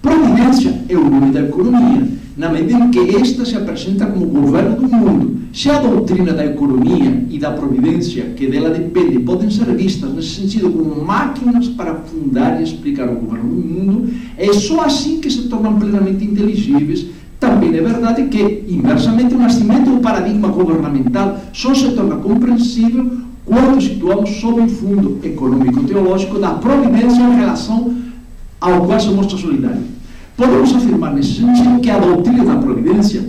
[0.00, 4.76] Providência é o nome da economia, na medida em que esta se apresenta como governo
[4.76, 5.42] do mundo.
[5.52, 10.40] Se a doutrina da economia e da providência, que dela depende, podem ser vistas nesse
[10.40, 15.30] sentido como máquinas para fundar e explicar o governo do mundo, é só assim que
[15.30, 17.06] se tornam plenamente inteligíveis
[17.42, 23.80] também é verdade que, inversamente, o nascimento do paradigma governamental só se torna compreensível quando
[23.80, 27.96] situamos sob o fundo econômico-teológico da providência em relação
[28.60, 29.82] ao qual se mostra solidário.
[30.36, 33.28] Podemos afirmar nesse sentido que a doutrina da providência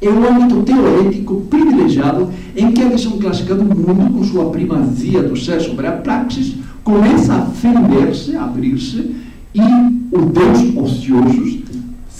[0.00, 5.24] é um âmbito teorético privilegiado em que a visão clássica do mundo, com sua primazia
[5.24, 6.54] do ser sobre a praxis,
[6.84, 9.16] começa a fender-se, a abrir-se,
[9.52, 9.60] e
[10.12, 11.63] o Deus ociosos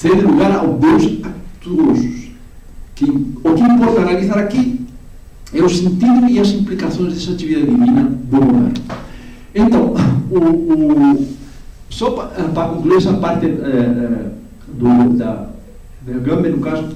[0.04, 2.28] cede lugar ao Deus actuosos.
[2.94, 4.80] Que, o que importa analisar aqui
[5.52, 8.72] é o sentido e as implicações dessa atividade divina do governo.
[9.54, 9.94] Então,
[10.30, 11.28] o, o,
[11.88, 14.30] só para concluir essa parte é,
[14.68, 15.48] do, da,
[16.06, 16.90] da Gambia, no caso,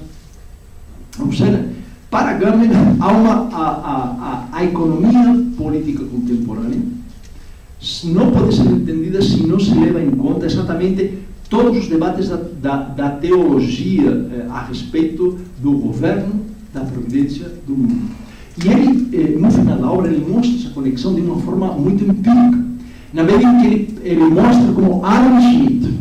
[1.19, 1.65] observa,
[2.11, 6.79] para Gambia há uma, a, a, a economia política contemporânea
[8.05, 12.37] não pode ser entendida se não se leva em conta exatamente todos os debates da,
[12.37, 18.11] da, da teologia eh, a respeito do governo, da providência do mundo.
[18.63, 22.03] E ele, eh, no final da obra, ele mostra essa conexão de uma forma muito
[22.03, 22.65] empírica,
[23.11, 25.91] na medida em que ele, ele mostra como Adam Smith,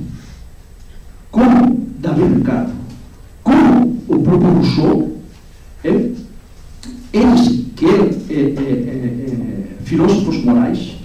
[1.30, 2.72] como David Ricardo,
[3.42, 5.16] como o próprio Rousseau,
[5.82, 6.10] é,
[7.12, 10.96] eles que eram é, filósofos morais,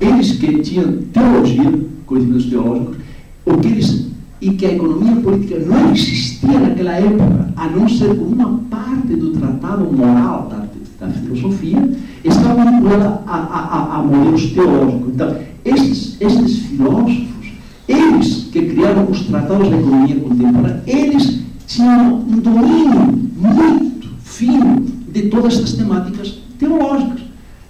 [0.00, 2.96] eles que tinham teologia, conhecimentos teológicos,
[3.44, 4.06] o que eles,
[4.40, 9.14] e que a economia política não existia naquela época, a não ser como uma parte
[9.14, 11.90] do tratado moral da, da filosofia,
[12.24, 15.14] estava vinculada a, a, a, modelos teológicos.
[15.14, 17.52] Então, estes, estes filósofos,
[17.88, 25.22] eles que criaram os tratados da economia contemporânea, eles tinham um domínio muito fino de
[25.22, 27.20] todas estas temáticas teológicas.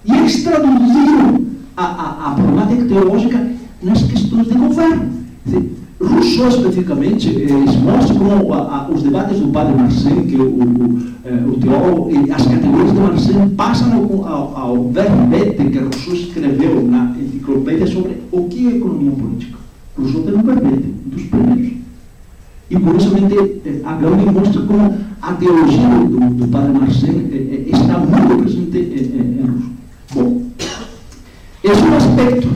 [0.05, 1.45] E eles traduziram
[1.77, 3.53] a, a, a problemática teológica
[3.83, 5.22] nas questões de governo.
[6.01, 10.99] Rousseau, especificamente, eles mostram como a, a, os debates do padre Marcel, que o, o,
[11.25, 16.83] eh, o teólogo, as categorias de Marcel passam ao, ao, ao verbete que Rousseau escreveu
[16.83, 19.59] na enciclopédia sobre o que é economia política.
[19.97, 21.73] Rousseau tem um verbete, dos primeiros.
[22.71, 23.35] E, curiosamente,
[23.65, 28.79] eh, a Gaudi mostra como a teologia do, do padre Marcel eh, está muito presente
[28.79, 29.73] em Rousseau.
[30.15, 30.43] Bom,
[31.63, 32.49] esse é um aspecto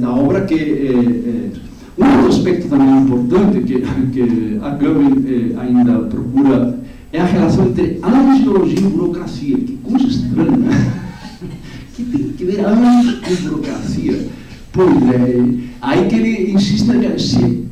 [0.00, 1.67] da obra que
[1.98, 3.80] um outro aspecto também importante que,
[4.12, 6.78] que a Gambin eh, ainda procura
[7.12, 9.56] é a relação entre angiologia e burocracia.
[9.56, 10.92] Que coisa estranha, né?
[11.94, 14.28] que tem que ver anjo com burocracia?
[14.72, 15.44] Pois é,
[15.80, 17.66] aí que ele insiste que se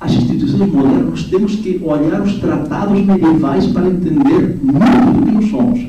[0.00, 5.50] as instituições modernas temos que olhar os tratados medievais para entender muito do que nós
[5.50, 5.80] somos.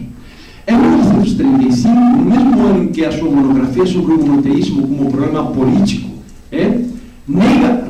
[0.67, 6.09] Em 1935, que a sua monografia sobre o monoteísmo como problema político
[6.51, 6.79] é,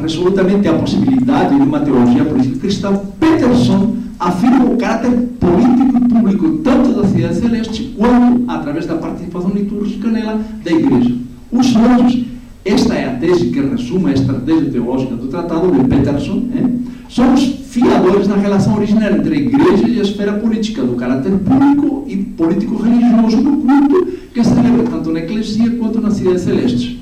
[0.01, 6.49] resolutamente a possibilidade de uma teologia política cristã, Peterson afirma o caráter político e público
[6.63, 11.15] tanto da cidade celeste quanto, através da participação litúrgica nela, da igreja.
[11.51, 12.23] Os anjos,
[12.63, 17.33] esta é a tese que resume a estratégia teológica do tratado de Peterson, é, são
[17.33, 22.05] os fiadores na relação original entre a igreja e a esfera política, do caráter público
[22.07, 27.00] e político-religioso do culto que se celebra tanto na eclesia quanto na cidade celeste.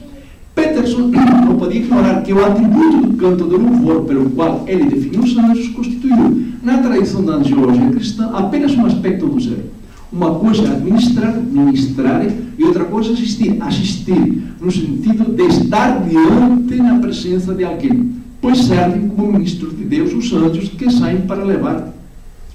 [0.79, 1.11] Peterson
[1.45, 5.37] não podia ignorar que o atributo do canto do louvor pelo qual ele definiu os
[5.37, 9.71] anjos constituiu, na tradição da angiologia cristã, apenas um aspecto do ser.
[10.11, 12.25] Uma coisa é administrar, ministrar,
[12.57, 18.19] e outra coisa é assistir, assistir, no sentido de estar diante na presença de alguém
[18.41, 21.93] pois servem como ministros de Deus os anjos que saem para levar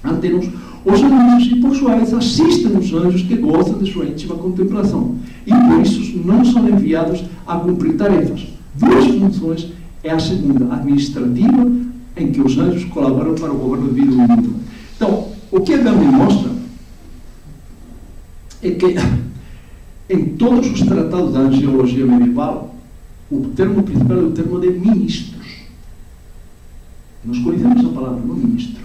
[0.03, 0.49] ante nós
[0.85, 5.15] os anjos e, por sua vez, assistem os anjos que gostam de sua íntima contemplação
[5.45, 8.47] e, por isso, não são enviados a cumprir tarefas.
[8.73, 9.71] Duas funções
[10.03, 11.71] é a segunda, administrativa,
[12.17, 14.55] em que os anjos colaboram para o governo de vida do mundo.
[14.95, 16.51] Então, o que a Gandhi mostra
[18.61, 18.95] é que
[20.09, 22.75] em todos os tratados da angiologia medieval,
[23.31, 25.35] o termo principal é o termo de ministro.
[27.25, 28.83] Nós conhecemos a palavra, não ministro.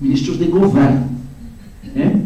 [0.00, 1.08] Ministros de governo.
[1.96, 2.20] É?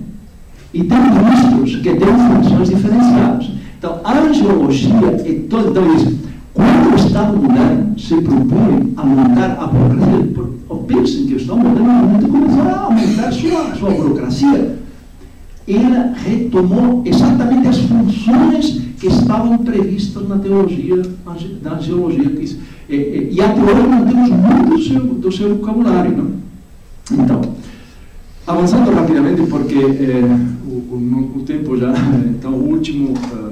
[0.74, 3.50] E tem ministros que têm funções diferenciadas.
[3.82, 4.94] Então, a angiologia
[5.26, 5.70] é toda.
[5.70, 6.16] Então, isso,
[6.54, 11.58] quando o Estado moderno se propõe a montar a burocracia, ou pensem que o Estado
[11.58, 14.78] moderno começou a aumentar sua, sua burocracia,
[15.66, 21.02] ela retomou exatamente as funções que estavam previstas na teologia,
[21.60, 22.30] na geologia.
[22.30, 26.16] Que, e, e, até hoje mantemos muito do seu, do seu vocabulário.
[26.16, 26.30] Não?
[27.18, 27.40] Então,
[28.46, 30.22] avançando rapidamente, porque eh,
[30.68, 31.92] o, o, o, tempo já.
[32.42, 33.51] Então, o último, uh,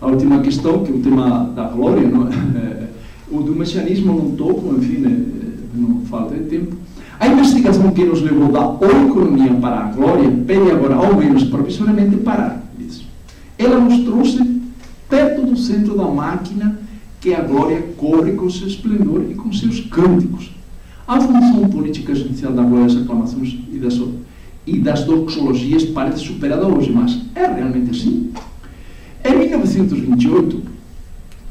[0.00, 2.28] a última questão, que é o tema da glória, não?
[2.28, 2.88] Eh,
[3.30, 5.24] o do messianismo não toco, enfim, né,
[5.74, 6.76] não falta de tempo.
[7.20, 12.16] A investigação que nos levou da economia para a glória pede agora, ao menos provisoriamente,
[12.18, 12.62] parar.
[12.78, 13.04] Isso.
[13.58, 14.60] Ela nos trouxe
[15.08, 16.78] perto do centro da máquina
[17.20, 20.52] que a glória corre com seu esplendor e com seus cânticos.
[21.08, 24.00] A função política essencial da glória das aclamações e das,
[24.64, 28.30] e das doxologias parece superada hoje, mas é realmente assim?
[29.28, 30.62] Em 1928,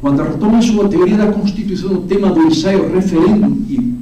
[0.01, 3.93] quando retoma sua teoria da Constituição o tema do ensaio referendo e,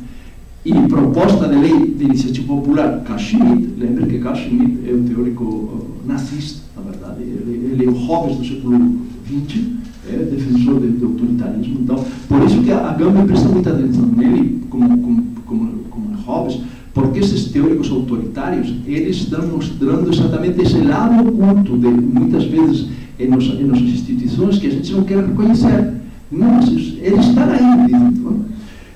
[0.63, 5.87] e proposta de lei de iniciativa popular, Carl Schmitt, lembre que Carl é um teórico
[6.05, 8.95] nazista, na verdade, ele, ele é o Hobbes do século
[9.25, 9.75] 20,
[10.09, 11.79] é defensor de, de, autoritarismo.
[11.81, 16.15] Então, por isso que a, a Gama presta muita atenção nele, como, como, como, como
[16.25, 16.61] Hobbes,
[16.93, 22.87] porque esses teóricos autoritários, eles estão mostrando exatamente esse lado oculto, de, muitas vezes,
[23.19, 25.93] em, nos, instituições, que a gente não quer reconhecer.
[26.31, 27.87] Mas eles estão aí.
[27.87, 28.45] Dentro.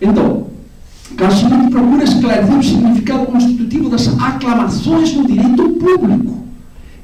[0.01, 0.47] Então,
[1.15, 6.43] Cassiano procura esclarecer o significado constitutivo das aclamações no direito público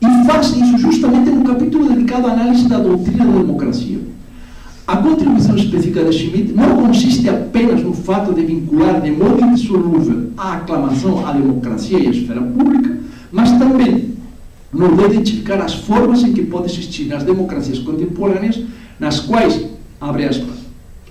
[0.01, 3.99] e faz isso justamente no capítulo dedicado à análise da doutrina da democracia.
[4.88, 10.30] A contribuição específica de Schmidt não consiste apenas no fato de vincular de modo indissolúvel
[10.38, 12.97] a aclamação à democracia e à esfera pública,
[13.32, 14.14] mas também
[14.76, 18.61] no de identificar as formas em que pode existir nas democracias contemporâneas,
[18.99, 19.65] nas quais,
[19.99, 20.55] abre aspas,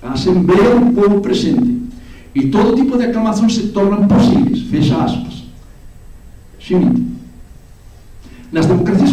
[0.02, 1.82] a Assembleia do Povo presente
[2.34, 5.44] e todo tipo de aclamações se tornam possíveis, fecha aspas.
[6.58, 7.02] Schmidt.
[8.52, 9.10] Nas democracias,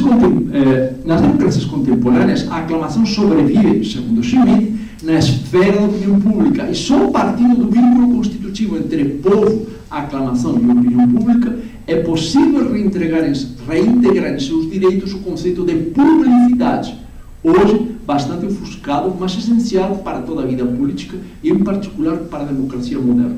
[0.53, 6.75] eh, nas democracias contemporâneas, a aclamação sobrevive, segundo Schmidt, na esfera da opinião pública e
[6.75, 11.57] só partindo do vínculo constitutivo entre povo, aclamação e opinião pública
[11.87, 13.23] é possível reintegrar
[13.67, 16.95] reintegrar em seus direitos o conceito de publicidade,
[17.43, 22.45] hoje bastante ofuscado, mas essencial para toda a vida política e, em particular, para a
[22.45, 23.37] democracia moderna.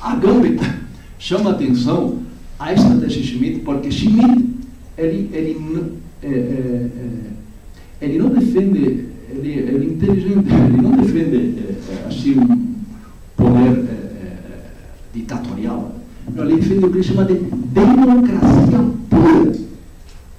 [0.00, 0.60] A Gambit
[1.18, 2.18] chama atenção
[2.58, 4.56] a esta tese de Schmidt porque Schmidt
[4.96, 5.56] ele, ele,
[6.22, 11.54] é, é, é, ele não defende, ele, ele é inteligente, ele não defende
[12.06, 12.74] assim um
[13.36, 13.84] poder
[15.14, 15.95] ditatorial.
[16.36, 18.78] Não, ele defende o que ele chama de democracia
[19.08, 19.52] pura.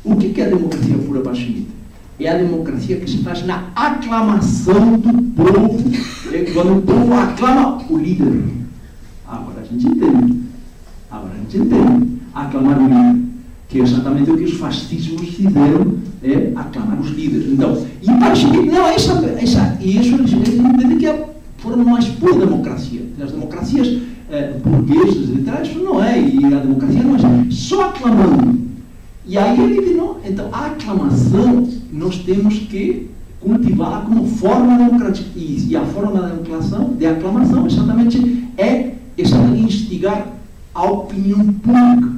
[0.04, 1.68] O que é a democracia pura para Schmitt?
[2.20, 5.92] É a democracia que se faz na aclamação do povo,
[6.32, 8.44] é quando o povo aclama o líder.
[9.28, 10.44] Agora a gente entende.
[11.10, 12.18] Agora a gente entende.
[12.36, 13.28] Aclamar o líder
[13.68, 17.52] que é exatamente o que os fascismos fizeram é aclamar os líderes.
[17.52, 21.26] Então, e para Schmitt, não, essa, essa, isso eles entendem que é a
[21.58, 23.02] forma mais pura democracia.
[23.20, 24.00] As democracias
[24.64, 27.20] burguesas e tal, isso não é, e a democracia não é
[27.50, 28.68] só aclamando.
[29.26, 33.08] E aí ele diz, não, então a aclamação nós temos que
[33.40, 35.30] cultivá-la como forma democrática.
[35.36, 40.28] E, e a forma da aclamação, de aclamação exatamente é essa instigar
[40.74, 42.18] a opinião pública.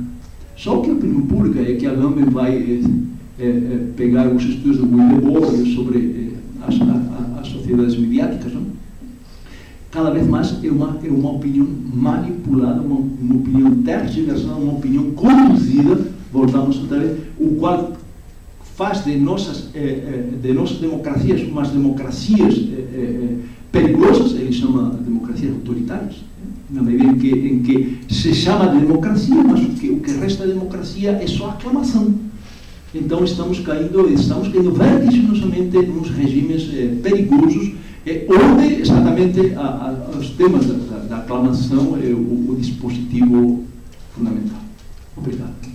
[0.55, 2.83] Só que a opinião pública é que a Gamben vai
[3.39, 8.78] é, é, pegar os estudos do Wilde sobre as, a, as sociedades mediáticas, não?
[9.91, 15.11] Cada vez mais é uma, é uma opinião manipulada, uma, uma opinião tergiversada, uma opinião
[15.11, 17.93] conduzida, voltamos outra vez, o qual
[18.75, 23.35] faz de nossas, eh, eh, de nossas democracias umas democracias eh,
[23.71, 26.15] perigosas, ele chama democracias autoritárias,
[26.69, 30.11] na medida em que, em que se chama de democracia, mas o que, o que
[30.11, 32.13] resta da democracia é só aclamação.
[32.93, 36.63] Então estamos caindo, estamos caindo vertiginosamente nos regimes
[37.03, 37.73] perigosos
[38.09, 43.65] é onde exatamente a, a, os temas da, da, da aclamação é o, o dispositivo
[44.15, 44.61] fundamental.
[45.15, 45.68] Obrigado.